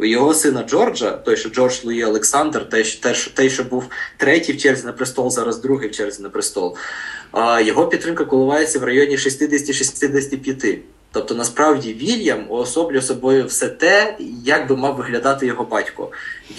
У 0.00 0.04
його 0.04 0.34
сина 0.34 0.62
Джорджа, 0.62 1.10
той, 1.10 1.36
що 1.36 1.48
Джордж 1.48 1.84
Луї 1.84 2.04
Олександр, 2.04 2.68
той, 2.68 2.84
що, 2.84 3.30
той, 3.34 3.50
що 3.50 3.64
був 3.64 3.84
третій 4.16 4.52
в 4.52 4.58
черзі 4.58 4.86
на 4.86 4.92
престол, 4.92 5.30
зараз 5.30 5.58
другий 5.58 5.88
в 5.88 5.92
черзі 5.92 6.22
на 6.22 6.30
престол, 6.30 6.76
його 7.64 7.86
підтримка 7.86 8.24
коливається 8.24 8.78
в 8.78 8.84
районі 8.84 9.16
60-65%. 9.16 10.78
Тобто, 11.12 11.34
насправді, 11.34 11.92
Вільям 11.92 12.44
уособлює 12.48 13.02
собою 13.02 13.46
все 13.46 13.68
те, 13.68 14.16
як 14.44 14.68
би 14.68 14.76
мав 14.76 14.96
виглядати 14.96 15.46
його 15.46 15.64
батько. 15.64 16.10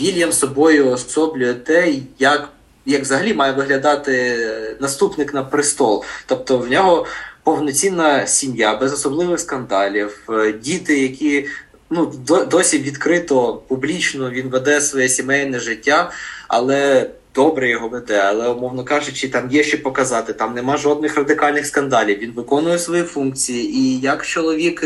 Вільям 0.01 0.31
собою 0.31 0.87
уособлює 0.87 1.53
те, 1.53 1.93
як 2.19 2.49
як 2.85 3.01
взагалі 3.01 3.33
має 3.33 3.53
виглядати 3.53 4.37
наступник 4.79 5.33
на 5.33 5.43
престол. 5.43 6.03
Тобто 6.25 6.57
в 6.57 6.71
нього 6.71 7.05
повноцінна 7.43 8.27
сім'я 8.27 8.75
без 8.75 8.93
особливих 8.93 9.39
скандалів, 9.39 10.29
діти, 10.61 11.01
які 11.01 11.47
ну 11.89 12.13
досі 12.49 12.79
відкрито 12.79 13.61
публічно 13.67 14.29
він 14.29 14.49
веде 14.49 14.81
своє 14.81 15.09
сімейне 15.09 15.59
життя, 15.59 16.11
але 16.47 17.09
добре 17.35 17.69
його 17.69 17.87
веде, 17.87 18.21
але 18.25 18.47
умовно 18.47 18.83
кажучи, 18.83 19.29
там 19.29 19.51
є 19.51 19.63
що 19.63 19.83
показати. 19.83 20.33
Там 20.33 20.53
нема 20.53 20.77
жодних 20.77 21.17
радикальних 21.17 21.65
скандалів. 21.65 22.19
Він 22.19 22.31
виконує 22.31 22.79
свої 22.79 23.03
функції, 23.03 23.75
і 23.75 23.99
як 23.99 24.25
чоловік, 24.25 24.83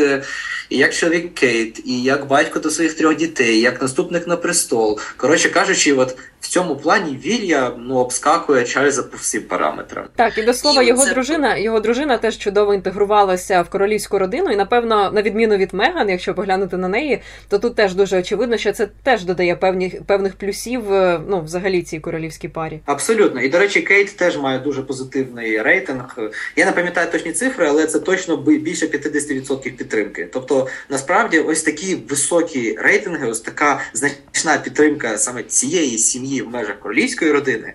і 0.70 0.76
як 0.76 0.94
чоловік 0.94 1.34
Кейт, 1.34 1.82
і 1.84 2.02
як 2.02 2.26
батько 2.26 2.58
до 2.58 2.70
своїх 2.70 2.94
трьох 2.94 3.16
дітей, 3.16 3.56
і 3.56 3.60
як 3.60 3.82
наступник 3.82 4.26
на 4.26 4.36
престол. 4.36 5.00
Коротше 5.16 5.48
кажучи, 5.48 5.92
от 5.92 6.16
в 6.44 6.48
цьому 6.48 6.76
плані 6.76 7.18
Вілья 7.24 7.72
ну 7.78 7.96
обскакує 7.96 8.64
Чарльза 8.64 9.02
по 9.02 9.16
всім 9.16 9.42
параметрам. 9.42 10.04
Так 10.16 10.38
і 10.38 10.42
до 10.42 10.54
слова, 10.54 10.82
і 10.82 10.86
його 10.86 11.04
це... 11.04 11.10
дружина, 11.10 11.56
його 11.56 11.80
дружина 11.80 12.18
теж 12.18 12.38
чудово 12.38 12.74
інтегрувалася 12.74 13.62
в 13.62 13.68
королівську 13.70 14.18
родину, 14.18 14.50
і 14.50 14.56
напевно, 14.56 15.10
на 15.10 15.22
відміну 15.22 15.56
від 15.56 15.74
Меган, 15.74 16.10
якщо 16.10 16.34
поглянути 16.34 16.76
на 16.76 16.88
неї, 16.88 17.22
то 17.48 17.58
тут 17.58 17.74
теж 17.74 17.94
дуже 17.94 18.18
очевидно, 18.18 18.56
що 18.56 18.72
це 18.72 18.88
теж 19.02 19.24
додає 19.24 19.56
певні 19.56 20.00
певних 20.06 20.36
плюсів. 20.36 20.92
е, 20.92 21.20
Ну, 21.28 21.40
взагалі 21.40 21.82
цій 21.82 22.00
королівській 22.00 22.33
парі. 22.48 22.80
Абсолютно, 22.84 23.40
і 23.40 23.48
до 23.48 23.58
речі, 23.58 23.82
Кейт 23.82 24.16
теж 24.16 24.38
має 24.38 24.58
дуже 24.58 24.82
позитивний 24.82 25.62
рейтинг. 25.62 26.18
Я 26.56 26.66
не 26.66 26.72
пам'ятаю 26.72 27.10
точні 27.10 27.32
цифри, 27.32 27.66
але 27.68 27.86
це 27.86 28.00
точно 28.00 28.36
більше 28.36 28.86
50% 28.86 29.76
підтримки. 29.76 30.28
Тобто, 30.32 30.68
насправді, 30.88 31.38
ось 31.38 31.62
такі 31.62 31.94
високі 31.94 32.76
рейтинги, 32.78 33.28
ось 33.28 33.40
така 33.40 33.80
значна 33.92 34.58
підтримка 34.64 35.18
саме 35.18 35.42
цієї 35.42 35.98
сім'ї 35.98 36.42
в 36.42 36.48
межах 36.48 36.80
королівської 36.80 37.32
родини 37.32 37.72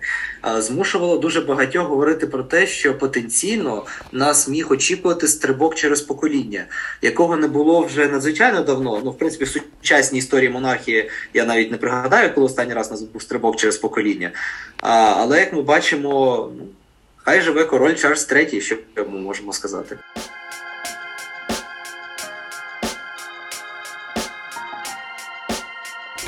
змушувало 0.58 1.18
дуже 1.18 1.40
багатьох 1.40 1.88
говорити 1.88 2.26
про 2.26 2.42
те, 2.42 2.66
що 2.66 2.98
потенційно 2.98 3.86
нас 4.12 4.48
міг 4.48 4.72
очікувати 4.72 5.28
стрибок 5.28 5.74
через 5.74 6.00
покоління, 6.00 6.66
якого 7.02 7.36
не 7.36 7.48
було 7.48 7.82
вже 7.82 8.08
надзвичайно 8.08 8.62
давно. 8.62 9.00
Ну, 9.04 9.10
в 9.10 9.18
принципі, 9.18 9.44
в 9.44 9.48
сучасній 9.48 10.18
історії 10.18 10.50
монархії 10.50 11.10
я 11.34 11.44
навіть 11.44 11.70
не 11.70 11.76
пригадаю, 11.76 12.34
коли 12.34 12.46
останній 12.46 12.74
раз 12.74 12.90
нас 12.90 13.02
був 13.02 13.22
стрибок 13.22 13.56
через 13.56 13.78
покоління. 13.78 14.30
А, 14.80 15.14
Але 15.18 15.40
як 15.40 15.52
ми 15.52 15.62
бачимо, 15.62 16.48
ну, 16.58 16.64
хай 17.16 17.40
живе 17.40 17.64
король 17.64 17.94
Чарльз 17.94 18.28
III, 18.32 18.60
що 18.60 18.76
ми 18.96 19.18
можемо 19.18 19.52
сказати. 19.52 19.96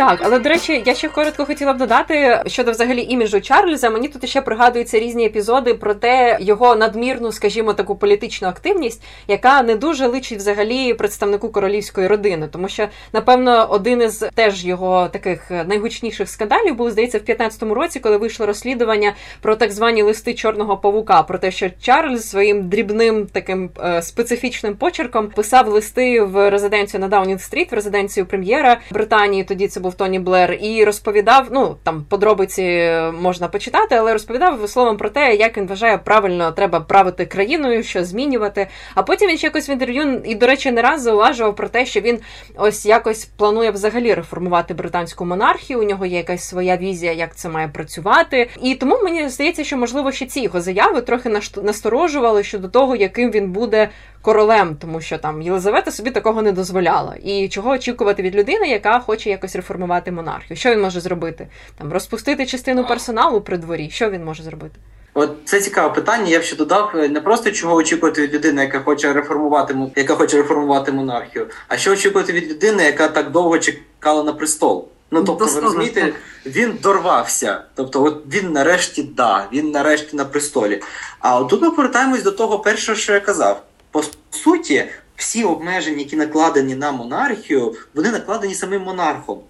Так, 0.09 0.21
але 0.23 0.39
до 0.39 0.49
речі, 0.49 0.83
я 0.87 0.95
ще 0.95 1.09
коротко 1.09 1.45
хотіла 1.45 1.73
б 1.73 1.79
додати 1.79 2.43
щодо 2.47 2.71
взагалі 2.71 3.07
іміджу 3.09 3.41
Чарльза. 3.41 3.91
Мені 3.91 4.09
тут 4.09 4.29
ще 4.29 4.41
пригадуються 4.41 4.99
різні 4.99 5.27
епізоди 5.27 5.75
про 5.75 5.95
те, 5.95 6.39
його 6.41 6.77
надмірну, 6.77 7.33
скажімо, 7.33 7.73
таку 7.73 7.97
політичну 7.97 8.49
активність, 8.49 9.03
яка 9.29 9.63
не 9.63 9.75
дуже 9.75 10.07
личить 10.07 10.39
взагалі 10.39 10.95
представнику 10.95 11.49
королівської 11.49 12.07
родини, 12.07 12.49
тому 12.53 12.69
що 12.69 12.89
напевно 13.13 13.67
один 13.71 14.03
із 14.03 14.25
теж 14.35 14.65
його 14.65 15.09
таких 15.09 15.51
найгучніших 15.51 16.29
скандалів 16.29 16.75
був 16.75 16.91
здається 16.91 17.19
в 17.19 17.23
15-му 17.23 17.75
році, 17.75 18.01
коли 18.01 18.17
вийшло 18.17 18.47
розслідування 18.47 19.15
про 19.41 19.57
так 19.57 19.73
звані 19.73 20.03
листи 20.03 20.35
чорного 20.35 20.77
павука, 20.77 21.23
про 21.23 21.39
те, 21.39 21.51
що 21.51 21.71
Чарльз 21.81 22.31
своїм 22.31 22.69
дрібним 22.69 23.27
таким 23.27 23.71
е, 23.85 24.03
специфічним 24.03 24.77
почерком 24.77 25.29
писав 25.29 25.69
листи 25.69 26.21
в 26.21 26.51
резиденцію 26.51 27.01
на 27.01 27.09
Даунінг-стріт, 27.09 27.71
в 27.71 27.75
резиденцію 27.75 28.27
прем'єра 28.27 28.81
Британії. 28.91 29.45
Тоді 29.45 29.69
це 29.69 29.81
був 29.81 29.92
Тоні 29.95 30.19
Блер, 30.19 30.59
і 30.63 30.85
розповідав. 30.85 31.49
Ну 31.51 31.77
там 31.83 32.05
подробиці 32.09 32.93
можна 33.21 33.49
почитати, 33.49 33.95
але 33.95 34.13
розповідав 34.13 34.69
словом 34.69 34.97
про 34.97 35.11
те, 35.11 35.35
як 35.35 35.57
він 35.57 35.67
вважає 35.67 35.99
правильно 35.99 36.53
треба 36.53 36.81
правити 36.81 37.27
країною, 37.27 37.83
що 37.83 38.05
змінювати. 38.05 38.69
А 38.95 39.03
потім 39.03 39.29
він 39.29 39.39
ще 39.39 39.47
якось 39.47 39.69
в 39.69 39.71
інтерв'ю 39.71 40.23
і, 40.25 40.35
до 40.35 40.47
речі, 40.47 40.73
не 40.73 40.83
раз 40.83 41.03
зауважував 41.03 41.57
про 41.57 41.69
те, 41.69 41.87
що 41.87 42.01
він 42.01 42.19
ось 42.57 42.87
якось 42.87 43.25
планує 43.25 43.71
взагалі 43.71 44.15
реформувати 44.15 44.75
британську 44.75 45.25
монархію. 45.25 45.81
У 45.81 45.83
нього 45.83 46.07
є 46.07 46.17
якась 46.17 46.49
своя 46.49 46.77
візія, 46.77 47.13
як 47.13 47.37
це 47.37 47.49
має 47.49 47.69
працювати. 47.69 48.51
І 48.63 48.75
тому 48.75 48.99
мені 49.03 49.29
здається, 49.29 49.65
що 49.65 49.77
можливо 49.77 50.13
ще 50.13 50.27
ці 50.27 50.41
його 50.41 50.61
заяви 50.61 51.01
трохи 51.01 51.29
насторожували 51.63 52.43
щодо 52.43 52.69
того, 52.69 52.97
яким 52.97 53.31
він 53.31 53.53
буде 53.53 53.89
королем, 54.23 54.77
тому 54.81 55.01
що 55.01 55.19
там 55.19 55.43
Єлизавета 55.43 55.91
собі 55.91 56.11
такого 56.11 56.43
не 56.43 56.53
дозволяла. 56.53 57.17
І 57.25 57.49
чого 57.49 57.71
очікувати 57.71 58.23
від 58.23 58.35
людини, 58.35 58.69
яка 58.69 58.99
хоче 58.99 59.31
якось 59.31 59.57
реформувати 59.57 59.72
монархію? 59.79 60.57
Що 60.57 60.71
він 60.71 60.81
може 60.81 61.01
зробити? 61.01 61.49
Там 61.79 61.93
розпустити 61.93 62.47
частину 62.47 62.87
персоналу 62.87 63.41
при 63.41 63.59
дворі? 63.59 63.91
Що 63.91 64.11
він 64.11 64.25
може 64.25 64.43
зробити? 64.43 64.75
От 65.15 65.31
це 65.45 65.61
цікаве 65.61 65.95
питання. 65.95 66.29
Я 66.29 66.39
б 66.39 66.43
ще 66.43 66.57
додав 66.57 66.95
не 67.11 67.21
просто 67.21 67.51
чого 67.51 67.75
очікувати 67.75 68.23
від 68.23 68.35
людини, 68.35 68.63
яка 68.63 68.81
хоче 68.81 69.13
реформувати 69.13 69.77
яка 69.97 70.15
хоче 70.15 70.37
реформувати 70.37 70.93
монархію, 70.93 71.47
а 71.69 71.77
що 71.77 71.93
очікувати 71.93 72.33
від 72.33 72.51
людини, 72.51 72.85
яка 72.85 73.09
так 73.09 73.31
довго 73.31 73.59
чекала 73.59 74.23
на 74.25 74.33
престол. 74.33 74.89
Ну 75.11 75.25
тобто, 75.25 75.47
ви 75.47 75.61
розумієте, 75.61 76.13
він 76.47 76.79
дорвався. 76.83 77.65
Тобто, 77.75 78.05
от 78.05 78.23
він 78.35 78.53
нарешті 78.53 79.03
да, 79.03 79.49
він 79.53 79.71
нарешті 79.71 80.17
на 80.17 80.25
престолі. 80.25 80.83
А 81.19 81.39
от 81.41 81.49
тут 81.49 81.63
ми 81.63 81.71
повертаємось 81.71 82.23
до 82.23 82.33
того 82.33 82.59
першого, 82.59 82.99
що 82.99 83.13
я 83.13 83.21
казав 83.21 83.63
по 83.93 84.05
суті, 84.31 84.85
всі 85.17 85.45
обмеження, 85.45 85.99
які 85.99 86.17
накладені 86.17 86.75
на 86.75 86.93
монархію, 86.93 87.75
вони 87.95 88.11
накладені 88.11 88.55
самим 88.55 88.83
монархом. 88.83 89.41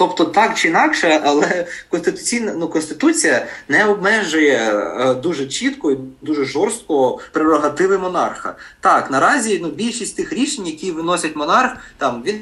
Тобто, 0.00 0.24
так 0.24 0.54
чи 0.58 0.68
інакше, 0.68 1.20
але 1.24 1.66
конституційна 1.88 2.54
ну 2.58 2.68
конституція 2.68 3.46
не 3.68 3.84
обмежує 3.84 4.56
е, 4.56 5.14
дуже 5.14 5.46
чітко 5.46 5.90
і 5.90 5.98
дуже 6.22 6.44
жорстко 6.44 7.18
прерогативи 7.32 7.98
монарха. 7.98 8.54
Так, 8.80 9.10
наразі 9.10 9.58
ну 9.62 9.68
більшість 9.68 10.16
тих 10.16 10.32
рішень, 10.32 10.66
які 10.66 10.92
виносять 10.92 11.36
монарх, 11.36 11.76
там 11.98 12.22
він 12.26 12.40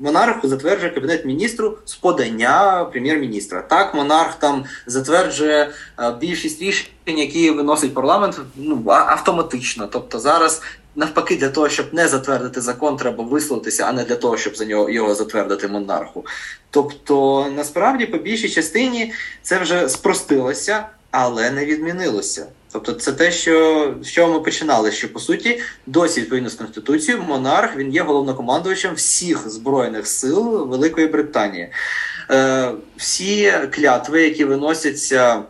монарх 0.00 0.36
затверджує 0.42 0.90
кабінет 0.90 1.24
міністру 1.24 1.78
з 1.84 1.94
подання 1.94 2.86
прем'єр-міністра. 2.92 3.62
Так, 3.62 3.94
монарх 3.94 4.34
там 4.38 4.64
затверджує 4.86 5.70
е, 5.98 6.14
більшість 6.20 6.62
рішень, 6.62 6.88
які 7.06 7.50
виносить 7.50 7.94
парламент, 7.94 8.40
ну 8.56 8.82
автоматично. 8.86 9.86
Тобто 9.86 10.20
зараз 10.20 10.62
навпаки, 10.98 11.36
для 11.36 11.48
того, 11.48 11.68
щоб 11.68 11.94
не 11.94 12.08
затвердити 12.08 12.60
закон, 12.60 12.96
треба 12.96 13.24
висловитися, 13.24 13.84
а 13.84 13.92
не 13.92 14.04
для 14.04 14.16
того, 14.16 14.36
щоб 14.36 14.56
за 14.56 14.64
нього 14.64 14.90
його 14.90 15.14
затвердити 15.14 15.68
монарху. 15.68 16.26
Тобто, 16.70 17.46
насправді, 17.56 18.06
по 18.06 18.18
більшій 18.18 18.48
частині 18.48 19.12
це 19.42 19.58
вже 19.58 19.88
спростилося, 19.88 20.86
але 21.10 21.50
не 21.50 21.64
відмінилося. 21.64 22.46
Тобто, 22.72 22.92
це 22.92 23.12
те, 23.12 23.30
що 23.30 23.94
з 24.02 24.10
чого 24.10 24.32
ми 24.32 24.40
починали. 24.40 24.92
Що 24.92 25.12
по 25.12 25.20
суті, 25.20 25.60
досі 25.86 26.20
відповідно 26.20 26.50
з 26.50 26.54
конституцією, 26.54 27.24
монарх 27.24 27.76
він 27.76 27.92
є 27.92 28.02
головнокомандувачем 28.02 28.94
всіх 28.94 29.48
збройних 29.48 30.06
сил 30.06 30.66
Великої 30.68 31.06
Британії. 31.06 31.68
Е, 32.30 32.72
Всі 32.96 33.52
клятви, 33.70 34.22
які 34.22 34.44
виносяться 34.44 35.42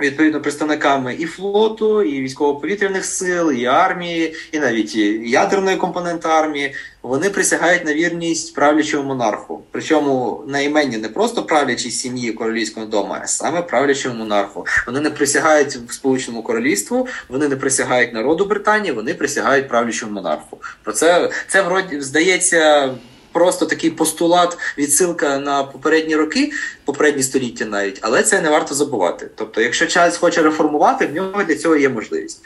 відповідно 0.00 0.40
представниками 0.40 1.14
і 1.18 1.26
флоту, 1.26 2.02
і 2.02 2.20
військово-повітряних 2.20 3.04
сил, 3.04 3.52
і 3.52 3.66
армії, 3.66 4.34
і 4.52 4.58
навіть 4.58 4.96
ядерної 5.26 5.76
компоненти 5.76 6.28
армії. 6.28 6.74
Вони 7.02 7.30
присягають 7.30 7.84
на 7.84 7.94
вірність 7.94 8.54
правлячому 8.54 9.08
монарху. 9.08 9.62
Причому 9.70 10.44
найменні 10.46 10.96
не 10.96 11.08
просто 11.08 11.42
правлячій 11.42 11.90
сім'ї 11.90 12.32
королівського 12.32 12.86
дому, 12.86 13.16
а 13.22 13.26
саме 13.26 13.62
правлячому 13.62 14.14
монарху. 14.14 14.66
Вони 14.86 15.00
не 15.00 15.10
присягають 15.10 15.76
в 15.76 15.92
Сполученому 15.92 16.42
Королівству, 16.42 17.08
вони 17.28 17.48
не 17.48 17.56
присягають 17.56 18.14
народу 18.14 18.44
Британії, 18.44 18.92
вони 18.92 19.14
присягають 19.14 19.68
правлячому 19.68 20.12
монарху. 20.12 20.58
Про 20.82 20.92
це 20.92 21.30
це 21.48 21.62
вроді 21.62 22.00
здається 22.00 22.94
просто 23.34 23.66
такий 23.66 23.90
постулат, 23.90 24.58
відсилка 24.78 25.38
на 25.38 25.64
попередні 25.64 26.16
роки, 26.16 26.52
попередні 26.84 27.22
століття 27.22 27.64
навіть, 27.64 27.98
але 28.00 28.22
це 28.22 28.40
не 28.40 28.50
варто 28.50 28.74
забувати. 28.74 29.30
Тобто, 29.34 29.60
якщо 29.60 29.86
Чарльз 29.86 30.16
хоче 30.16 30.42
реформувати, 30.42 31.06
в 31.06 31.14
нього 31.14 31.44
для 31.44 31.56
цього 31.56 31.76
є 31.76 31.88
можливість, 31.88 32.44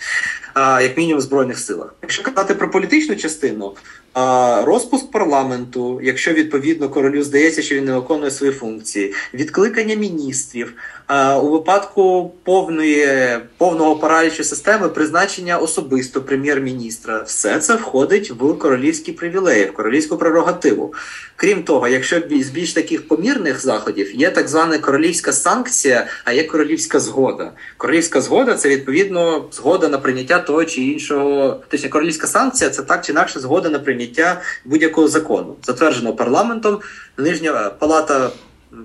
а, 0.54 0.80
як 0.82 0.96
мінімум 0.96 1.18
в 1.18 1.22
збройних 1.22 1.58
силах. 1.58 1.94
Якщо 2.02 2.22
казати 2.22 2.54
про 2.54 2.70
політичну 2.70 3.16
частину, 3.16 3.74
а, 4.14 4.62
розпуск 4.64 5.10
парламенту, 5.10 6.00
якщо 6.02 6.32
відповідно 6.32 6.88
королю 6.88 7.22
здається, 7.22 7.62
що 7.62 7.74
він 7.74 7.84
не 7.84 7.92
виконує 7.92 8.30
свої 8.30 8.52
функції, 8.52 9.14
відкликання 9.34 9.94
міністрів. 9.94 10.74
У 11.42 11.50
випадку 11.50 12.32
повної 12.44 13.08
повного 13.58 13.96
паралічу 13.96 14.44
системи 14.44 14.88
призначення 14.88 15.58
особисто 15.58 16.22
прем'єр-міністра, 16.22 17.22
все 17.22 17.58
це 17.58 17.74
входить 17.74 18.30
в 18.30 18.58
королівські 18.58 19.12
привілеї, 19.12 19.64
в 19.64 19.72
королівську 19.72 20.16
прерогативу. 20.16 20.94
Крім 21.40 21.62
того, 21.62 21.88
якщо 21.88 22.22
з 22.30 22.48
більш 22.48 22.72
таких 22.72 23.08
помірних 23.08 23.60
заходів 23.60 24.14
є 24.14 24.30
так 24.30 24.48
звана 24.48 24.78
королівська 24.78 25.32
санкція, 25.32 26.06
а 26.24 26.32
є 26.32 26.44
королівська 26.44 27.00
згода. 27.00 27.52
Королівська 27.76 28.20
згода 28.20 28.54
це 28.54 28.68
відповідно 28.68 29.44
згода 29.52 29.88
на 29.88 29.98
прийняття 29.98 30.38
того 30.38 30.64
чи 30.64 30.82
іншого. 30.82 31.60
Тобто 31.68 31.88
королівська 31.88 32.26
санкція 32.26 32.70
це 32.70 32.82
так 32.82 33.04
чи 33.04 33.12
інакше 33.12 33.40
згода 33.40 33.68
на 33.68 33.78
прийняття 33.78 34.40
будь-якого 34.64 35.08
закону, 35.08 35.56
затвердженого 35.62 36.16
парламентом. 36.16 36.80
Нижня 37.18 37.70
палата 37.78 38.30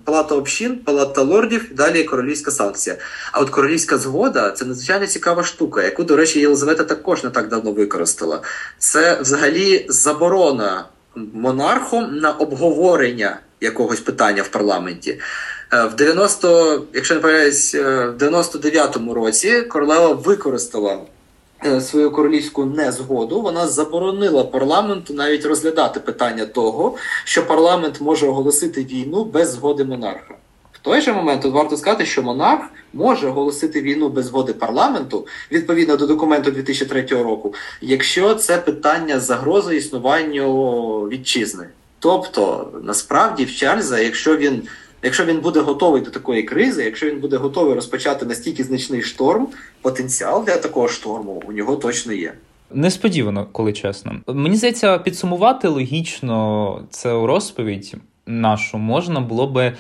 Палата 0.05 0.35
общин, 0.35 0.77
палата 0.77 1.21
лордів, 1.21 1.69
далі 1.71 2.03
королівська 2.03 2.51
санкція. 2.51 2.97
А 3.31 3.39
от 3.39 3.49
королівська 3.49 3.97
згода 3.97 4.51
це 4.51 4.65
надзвичайно 4.65 5.07
цікава 5.07 5.43
штука, 5.43 5.83
яку, 5.83 6.03
до 6.03 6.15
речі, 6.15 6.39
Єлизавета 6.39 6.83
також 6.83 7.23
не 7.23 7.29
так 7.29 7.49
давно 7.49 7.71
використала. 7.71 8.41
Це 8.77 9.21
взагалі 9.21 9.85
заборона 9.89 10.85
монархом 11.33 12.17
на 12.17 12.31
обговорення 12.31 13.39
якогось 13.61 13.99
питання 13.99 14.41
в 14.41 14.47
парламенті. 14.47 15.19
Е, 15.73 15.85
в 15.85 15.95
90, 15.95 16.83
якщо 16.93 17.15
не 17.15 17.21
помиляюсь, 17.21 17.75
е, 17.75 18.07
в 18.07 18.17
99-му 18.17 19.13
році 19.13 19.61
королева 19.61 20.13
використала 20.13 20.99
Е, 21.65 21.81
свою 21.81 22.11
королівську 22.11 22.65
незгоду, 22.65 23.41
вона 23.41 23.67
заборонила 23.67 24.43
парламенту 24.43 25.13
навіть 25.13 25.45
розглядати 25.45 25.99
питання 25.99 26.45
того, 26.45 26.95
що 27.23 27.47
парламент 27.47 28.01
може 28.01 28.27
оголосити 28.27 28.83
війну 28.83 29.23
без 29.23 29.51
згоди 29.51 29.83
монарха. 29.83 30.35
Той 30.83 31.01
же 31.01 31.13
момент 31.13 31.41
тут 31.41 31.53
варто 31.53 31.77
сказати, 31.77 32.05
що 32.05 32.23
монарх 32.23 32.61
може 32.93 33.27
оголосити 33.27 33.81
війну 33.81 34.09
без 34.09 34.25
згоди 34.25 34.53
парламенту 34.53 35.27
відповідно 35.51 35.97
до 35.97 36.07
документу 36.07 36.51
2003 36.51 37.01
року, 37.23 37.53
якщо 37.81 38.35
це 38.35 38.57
питання 38.57 39.19
загрози 39.19 39.75
існуванню 39.75 40.99
вітчизни. 41.01 41.67
Тобто, 41.99 42.71
насправді, 42.83 43.45
в 43.45 43.55
Чарльза, 43.55 43.99
якщо 43.99 44.37
він 44.37 44.61
Якщо 45.05 45.25
він 45.25 45.39
буде 45.39 45.59
готовий 45.59 46.01
до 46.01 46.11
такої 46.11 46.43
кризи, 46.43 46.83
якщо 46.83 47.09
він 47.09 47.19
буде 47.19 47.37
готовий 47.37 47.75
розпочати 47.75 48.25
настільки 48.25 48.63
значний 48.63 49.01
шторм, 49.01 49.47
потенціал 49.81 50.45
для 50.45 50.57
такого 50.57 50.87
шторму 50.87 51.43
у 51.47 51.51
нього 51.51 51.75
точно 51.75 52.13
є. 52.13 52.33
Несподівано, 52.71 53.47
коли 53.51 53.73
чесно. 53.73 54.15
Мені 54.27 54.55
здається, 54.55 54.97
підсумувати 54.97 55.67
логічно 55.67 56.79
цю 56.89 57.27
розповідь 57.27 57.95
нашу 58.25 58.77
можна 58.77 59.19
було 59.19 59.47
би. 59.47 59.73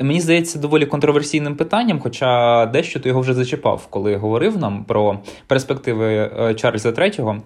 Мені 0.00 0.20
здається, 0.20 0.58
доволі 0.58 0.86
контроверсійним 0.86 1.56
питанням, 1.56 2.00
хоча 2.00 2.66
дещо 2.66 3.00
ти 3.00 3.08
його 3.08 3.20
вже 3.20 3.34
зачіпав, 3.34 3.86
коли 3.90 4.16
говорив 4.16 4.58
нам 4.58 4.84
про 4.84 5.18
перспективи 5.46 6.30
е, 6.40 6.54
Чарльза 6.54 6.90
III. 6.90 7.40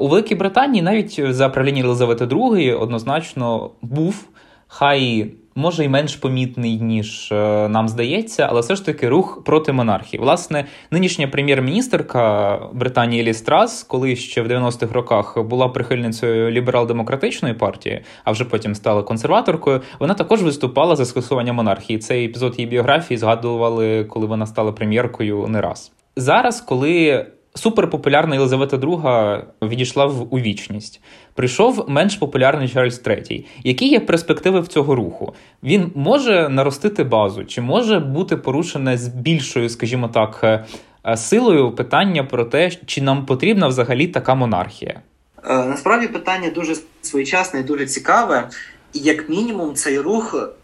У 0.00 0.08
Великій 0.08 0.34
Британії 0.34 0.82
навіть 0.82 1.34
за 1.34 1.48
правління 1.48 1.78
Єлизавети 1.78 2.24
II 2.24 2.78
однозначно 2.78 3.70
був 3.82 4.28
хай 4.66 5.30
може 5.54 5.84
й 5.84 5.88
менш 5.88 6.16
помітний, 6.16 6.80
ніж 6.80 7.32
е, 7.32 7.68
нам 7.68 7.88
здається, 7.88 8.46
але 8.50 8.60
все 8.60 8.76
ж 8.76 8.86
таки 8.86 9.08
рух 9.08 9.44
проти 9.44 9.72
монархії. 9.72 10.20
Власне, 10.20 10.64
нинішня 10.90 11.28
прем'єр-міністерка 11.28 12.58
Британії 12.72 13.22
Елі 13.22 13.34
Страс, 13.34 13.82
коли 13.82 14.16
ще 14.16 14.42
в 14.42 14.46
90-х 14.46 14.94
роках 14.94 15.38
була 15.42 15.68
прихильницею 15.68 16.50
ліберал-демократичної 16.50 17.54
партії, 17.54 18.02
а 18.24 18.32
вже 18.32 18.44
потім 18.44 18.74
стала 18.74 19.02
консерваторкою. 19.02 19.82
Вона 20.00 20.14
також 20.14 20.42
виступала 20.42 20.96
за 20.96 21.04
скасування 21.04 21.52
монархії. 21.52 21.98
Цей 21.98 22.24
епізод 22.24 22.54
її 22.58 22.70
біографії 22.70 23.18
згадували, 23.18 24.04
коли 24.04 24.26
вона 24.26 24.46
стала 24.46 24.72
прем'єркою 24.72 25.46
не 25.48 25.60
раз. 25.60 25.92
Зараз, 26.16 26.60
коли 26.60 27.26
суперпопулярна 27.54 28.34
Єлизавета 28.34 28.76
II 28.76 29.42
відійшла 29.62 30.06
в 30.06 30.34
у 30.34 30.38
вічність. 30.38 31.00
Прийшов 31.34 31.84
менш 31.88 32.16
популярний 32.16 32.68
Чарльз 32.68 33.02
III. 33.04 33.44
Які 33.64 33.88
є 33.88 34.00
перспективи 34.00 34.60
в 34.60 34.68
цього 34.68 34.94
руху? 34.94 35.34
Він 35.62 35.92
може 35.94 36.48
наростити 36.48 37.04
базу, 37.04 37.44
чи 37.44 37.60
може 37.60 37.98
бути 37.98 38.36
порушене 38.36 38.98
з 38.98 39.08
більшою, 39.08 39.68
скажімо 39.68 40.08
так, 40.08 40.40
е, 40.42 40.64
е, 41.06 41.16
силою 41.16 41.72
питання 41.72 42.24
про 42.24 42.44
те, 42.44 42.70
чи 42.86 43.02
нам 43.02 43.26
потрібна 43.26 43.68
взагалі 43.68 44.06
така 44.06 44.34
монархія? 44.34 45.00
Е, 45.44 45.64
насправді 45.64 46.08
питання 46.08 46.50
дуже 46.50 46.74
своєчасне 47.02 47.60
і 47.60 47.62
дуже 47.62 47.86
цікаве, 47.86 48.48
і 48.92 48.98
як 48.98 49.28
мінімум, 49.28 49.74
цей 49.74 49.98
рух, 49.98 50.54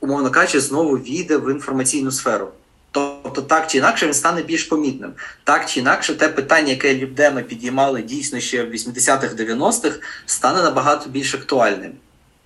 умовно 0.00 0.30
кажучи, 0.30 0.60
знову 0.60 0.96
війде 0.96 1.36
в 1.36 1.50
інформаційну 1.50 2.10
сферу. 2.10 2.48
Тобто, 2.92 3.42
так 3.42 3.66
чи 3.66 3.78
інакше 3.78 4.06
він 4.06 4.14
стане 4.14 4.42
більш 4.42 4.64
помітним. 4.64 5.12
Так 5.44 5.66
чи 5.66 5.80
інакше, 5.80 6.14
те 6.14 6.28
питання, 6.28 6.70
яке 6.70 6.94
Лібдеми 6.94 7.42
підіймали 7.42 8.02
дійсно 8.02 8.40
ще 8.40 8.62
в 8.62 8.72
80-х, 8.72 9.34
90-х, 9.34 9.98
стане 10.26 10.62
набагато 10.62 11.10
більш 11.10 11.34
актуальним. 11.34 11.92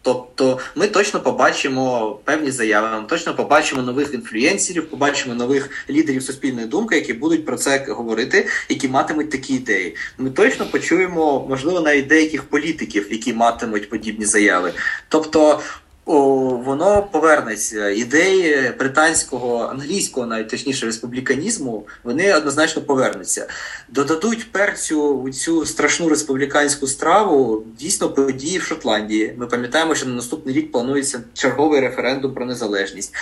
Тобто 0.04 0.58
ми 0.74 0.86
точно 0.86 1.20
побачимо 1.20 2.10
певні 2.24 2.50
заяви, 2.50 3.00
ми 3.00 3.06
точно 3.06 3.34
побачимо 3.34 3.82
нових 3.82 4.14
інфлюенсерів, 4.14 4.90
побачимо 4.90 5.34
нових 5.34 5.70
лідерів 5.90 6.22
суспільної 6.22 6.66
думки, 6.66 6.96
які 6.96 7.12
будуть 7.12 7.46
про 7.46 7.56
це 7.56 7.86
говорити, 7.88 8.46
які 8.68 8.88
матимуть 8.88 9.30
такі 9.30 9.54
ідеї. 9.54 9.96
Ми 10.18 10.30
точно 10.30 10.66
почуємо, 10.66 11.46
можливо, 11.48 11.80
навіть 11.80 12.06
деяких 12.06 12.42
політиків, 12.42 13.12
які 13.12 13.32
матимуть 13.32 13.90
подібні 13.90 14.24
заяви. 14.24 14.72
Тобто, 15.08 15.60
воно 16.06 17.02
повернеться. 17.12 17.90
Ідеї 17.90 18.72
британського, 18.78 19.58
англійського, 19.58 20.26
навіть 20.26 20.48
точніше, 20.48 20.86
республіканізму, 20.86 21.86
вони 22.02 22.34
однозначно 22.34 22.82
повернуться. 22.82 23.48
Додадуть 23.88 24.52
перцю 24.52 25.14
у 25.14 25.30
цю 25.30 25.66
страшну 25.66 26.08
республіканську 26.08 26.86
страву 26.86 27.64
дійсно 27.78 28.08
події 28.08 28.58
в 28.58 28.62
Шотландії. 28.62 29.34
Ми 29.38 29.46
пам'ятаємо, 29.46 29.94
що 29.94 30.06
на 30.06 30.14
наступний 30.14 30.54
рік 30.54 30.72
планується 30.72 31.20
черговий 31.34 31.80
референдум 31.80 32.34
про 32.34 32.46
незалежність. 32.46 33.14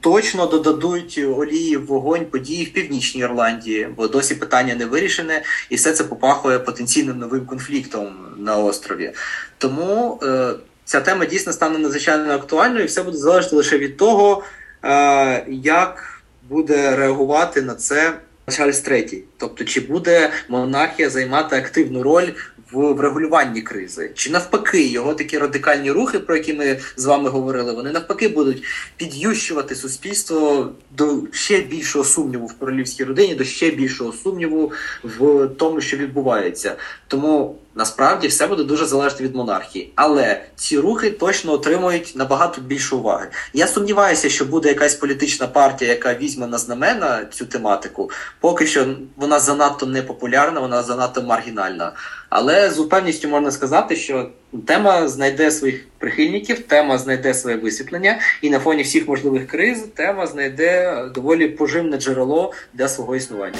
Точно 0.00 0.46
додадуть 0.46 1.20
олії 1.36 1.76
в 1.76 1.86
вогонь 1.86 2.26
події 2.26 2.64
в 2.64 2.72
північній 2.72 3.20
Ірландії, 3.20 3.88
бо 3.96 4.08
досі 4.08 4.34
питання 4.34 4.74
не 4.74 4.86
вирішене, 4.86 5.42
і 5.70 5.76
все 5.76 5.92
це 5.92 6.04
попахує 6.04 6.58
потенційним 6.58 7.18
новим 7.18 7.46
конфліктом 7.46 8.16
на 8.38 8.56
острові. 8.56 9.12
Тому. 9.58 10.20
Е, 10.22 10.54
ця 10.84 11.00
тема 11.00 11.26
дійсно 11.26 11.52
стане 11.52 11.78
надзвичайно 11.78 12.32
актуальною, 12.32 12.84
і 12.84 12.86
все 12.86 13.02
буде 13.02 13.16
залежати 13.18 13.56
лише 13.56 13.78
від 13.78 13.96
того, 13.96 14.42
е, 14.84 15.46
як 15.48 16.22
буде 16.48 16.96
реагувати 16.96 17.62
на 17.62 17.74
це 17.74 18.14
Чарльз 18.50 18.80
третій. 18.80 19.24
Тобто, 19.36 19.64
чи 19.64 19.80
буде 19.80 20.30
монархія 20.48 21.10
займати 21.10 21.56
активну 21.56 22.02
роль 22.02 22.28
в 22.72 22.92
врегулюванні 22.92 23.62
кризи, 23.62 24.10
чи 24.14 24.30
навпаки, 24.30 24.86
його 24.86 25.14
такі 25.14 25.38
радикальні 25.38 25.90
рухи, 25.90 26.18
про 26.18 26.36
які 26.36 26.54
ми 26.54 26.78
з 26.96 27.04
вами 27.04 27.30
говорили, 27.30 27.72
вони 27.72 27.92
навпаки 27.92 28.28
будуть 28.28 28.62
під'ющувати 28.96 29.74
суспільство 29.74 30.72
до 30.90 31.22
ще 31.32 31.60
більшого 31.60 32.04
сумніву 32.04 32.46
в 32.46 32.54
королівській 32.54 33.04
родині, 33.04 33.34
до 33.34 33.44
ще 33.44 33.70
більшого 33.70 34.12
сумніву 34.12 34.72
в 35.02 35.48
тому, 35.48 35.80
що 35.80 35.96
відбувається. 35.96 36.76
Тому 37.08 37.58
насправді 37.74 38.28
все 38.28 38.46
буде 38.46 38.64
дуже 38.64 38.86
залежати 38.86 39.24
від 39.24 39.34
монархії, 39.34 39.92
але 39.94 40.42
ці 40.56 40.78
рухи 40.78 41.10
точно 41.10 41.52
отримують 41.52 42.12
набагато 42.16 42.60
більше 42.60 42.96
уваги. 42.96 43.26
Я 43.52 43.66
сумніваюся, 43.66 44.28
що 44.28 44.44
буде 44.44 44.68
якась 44.68 44.94
політична 44.94 45.46
партія, 45.46 45.90
яка 45.90 46.14
візьме 46.14 46.46
на 46.46 46.58
знамена 46.58 47.26
цю 47.30 47.46
тематику. 47.46 48.10
Поки 48.40 48.66
що 48.66 48.86
вона 49.16 49.40
занадто 49.40 49.86
непопулярна, 49.86 50.60
вона 50.60 50.82
занадто 50.82 51.22
маргінальна. 51.22 51.92
Але 52.28 52.70
з 52.70 52.78
упевністю 52.78 53.28
можна 53.28 53.50
сказати, 53.50 53.96
що 53.96 54.30
тема 54.66 55.08
знайде 55.08 55.50
своїх 55.50 55.86
прихильників, 55.98 56.58
тема 56.62 56.98
знайде 56.98 57.34
своє 57.34 57.56
висвітлення, 57.56 58.18
і 58.42 58.50
на 58.50 58.58
фоні 58.58 58.82
всіх 58.82 59.08
можливих 59.08 59.46
криз 59.46 59.84
тема 59.94 60.26
знайде 60.26 61.02
доволі 61.14 61.48
поживне 61.48 61.96
джерело 61.96 62.52
для 62.74 62.88
свого 62.88 63.16
існування. 63.16 63.58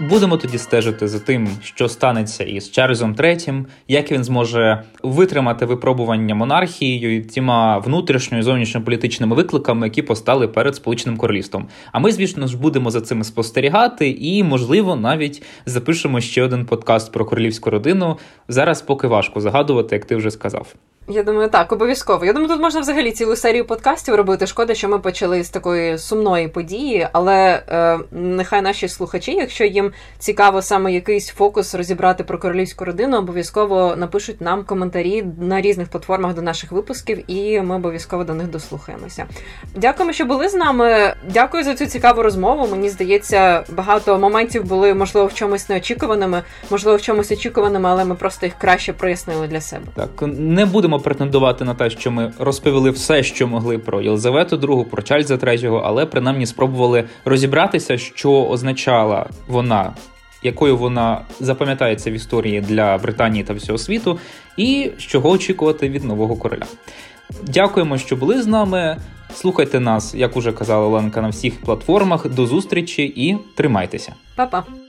Будемо 0.00 0.36
тоді 0.36 0.58
стежити 0.58 1.08
за 1.08 1.18
тим, 1.18 1.48
що 1.62 1.88
станеться 1.88 2.44
із 2.44 2.70
Чарльзом 2.70 3.14
III, 3.14 3.64
як 3.88 4.12
він 4.12 4.24
зможе 4.24 4.82
витримати 5.02 5.66
випробування 5.66 6.34
монархією 6.34 7.16
і 7.16 7.20
тіма 7.20 7.78
внутрішньо 7.78 8.38
і 8.38 8.42
зовнішньополітичними 8.42 9.36
викликами, 9.36 9.86
які 9.86 10.02
постали 10.02 10.48
перед 10.48 10.76
Сполученим 10.76 11.18
Королівством. 11.18 11.68
А 11.92 11.98
ми, 11.98 12.12
звісно 12.12 12.46
ж, 12.46 12.58
будемо 12.58 12.90
за 12.90 13.00
цим 13.00 13.24
спостерігати 13.24 14.10
і, 14.10 14.42
можливо, 14.44 14.96
навіть 14.96 15.42
запишемо 15.66 16.20
ще 16.20 16.42
один 16.42 16.66
подкаст 16.66 17.12
про 17.12 17.24
королівську 17.24 17.70
родину. 17.70 18.18
Зараз 18.48 18.82
поки 18.82 19.06
важко 19.06 19.40
загадувати, 19.40 19.94
як 19.96 20.04
ти 20.04 20.16
вже 20.16 20.30
сказав. 20.30 20.74
Я 21.08 21.22
думаю, 21.22 21.48
так, 21.48 21.72
обов'язково. 21.72 22.24
Я 22.24 22.32
думаю, 22.32 22.48
тут 22.52 22.60
можна 22.60 22.80
взагалі 22.80 23.10
цілу 23.10 23.36
серію 23.36 23.64
подкастів 23.64 24.14
робити. 24.14 24.46
Шкода, 24.46 24.74
що 24.74 24.88
ми 24.88 24.98
почали 24.98 25.44
з 25.44 25.50
такої 25.50 25.98
сумної 25.98 26.48
події, 26.48 27.08
але 27.12 27.62
е, 27.68 27.98
нехай 28.10 28.62
наші 28.62 28.88
слухачі, 28.88 29.32
якщо 29.32 29.64
їм 29.64 29.92
цікаво 30.18 30.62
саме 30.62 30.92
якийсь 30.92 31.28
фокус 31.28 31.74
розібрати 31.74 32.24
про 32.24 32.38
королівську 32.38 32.84
родину, 32.84 33.18
обов'язково 33.18 33.96
напишуть 33.96 34.40
нам 34.40 34.64
коментарі 34.64 35.24
на 35.40 35.60
різних 35.60 35.88
платформах 35.88 36.34
до 36.34 36.42
наших 36.42 36.72
випусків, 36.72 37.30
і 37.30 37.60
ми 37.60 37.76
обов'язково 37.76 38.24
до 38.24 38.34
них 38.34 38.50
дослухаємося. 38.50 39.26
Дякуємо, 39.74 40.12
що 40.12 40.24
були 40.24 40.48
з 40.48 40.54
нами. 40.54 41.14
Дякую 41.30 41.64
за 41.64 41.74
цю 41.74 41.86
цікаву 41.86 42.22
розмову. 42.22 42.68
Мені 42.70 42.88
здається, 42.88 43.64
багато 43.72 44.18
моментів 44.18 44.64
були 44.64 44.94
можливо 44.94 45.26
в 45.26 45.34
чомусь 45.34 45.68
неочікуваними, 45.68 46.42
можливо, 46.70 46.96
в 46.96 47.02
чомусь 47.02 47.32
очікуваними, 47.32 47.88
але 47.88 48.04
ми 48.04 48.14
просто 48.14 48.46
їх 48.46 48.54
краще 48.58 48.92
прояснили 48.92 49.48
для 49.48 49.60
себе. 49.60 49.84
Так 49.94 50.22
не 50.22 50.66
будемо 50.66 50.95
будемо 50.96 51.04
претендувати 51.04 51.64
на 51.64 51.74
те, 51.74 51.90
що 51.90 52.10
ми 52.10 52.32
розповіли 52.38 52.90
все, 52.90 53.22
що 53.22 53.46
могли 53.46 53.78
про 53.78 54.02
Єлизавету 54.02 54.56
II, 54.56 54.84
про 54.84 55.02
Чарльза 55.02 55.36
III, 55.36 55.80
але 55.84 56.06
принаймні 56.06 56.46
спробували 56.46 57.04
розібратися, 57.24 57.98
що 57.98 58.44
означала 58.44 59.26
вона. 59.48 59.94
Якою 60.42 60.76
вона 60.76 61.20
запам'ятається 61.40 62.10
в 62.10 62.14
історії 62.14 62.60
для 62.60 62.98
Британії 62.98 63.44
та 63.44 63.54
всього 63.54 63.78
світу, 63.78 64.18
і 64.56 64.90
чого 64.98 65.30
очікувати 65.30 65.88
від 65.88 66.04
нового 66.04 66.36
короля? 66.36 66.66
Дякуємо, 67.42 67.98
що 67.98 68.16
були 68.16 68.42
з 68.42 68.46
нами. 68.46 68.96
Слухайте 69.34 69.80
нас, 69.80 70.14
як 70.14 70.36
уже 70.36 70.52
казала 70.52 70.86
Оленка, 70.86 71.22
на 71.22 71.28
всіх 71.28 71.60
платформах. 71.60 72.28
До 72.28 72.46
зустрічі 72.46 73.02
і 73.16 73.36
тримайтеся. 73.56 74.14
Па-па! 74.36 74.85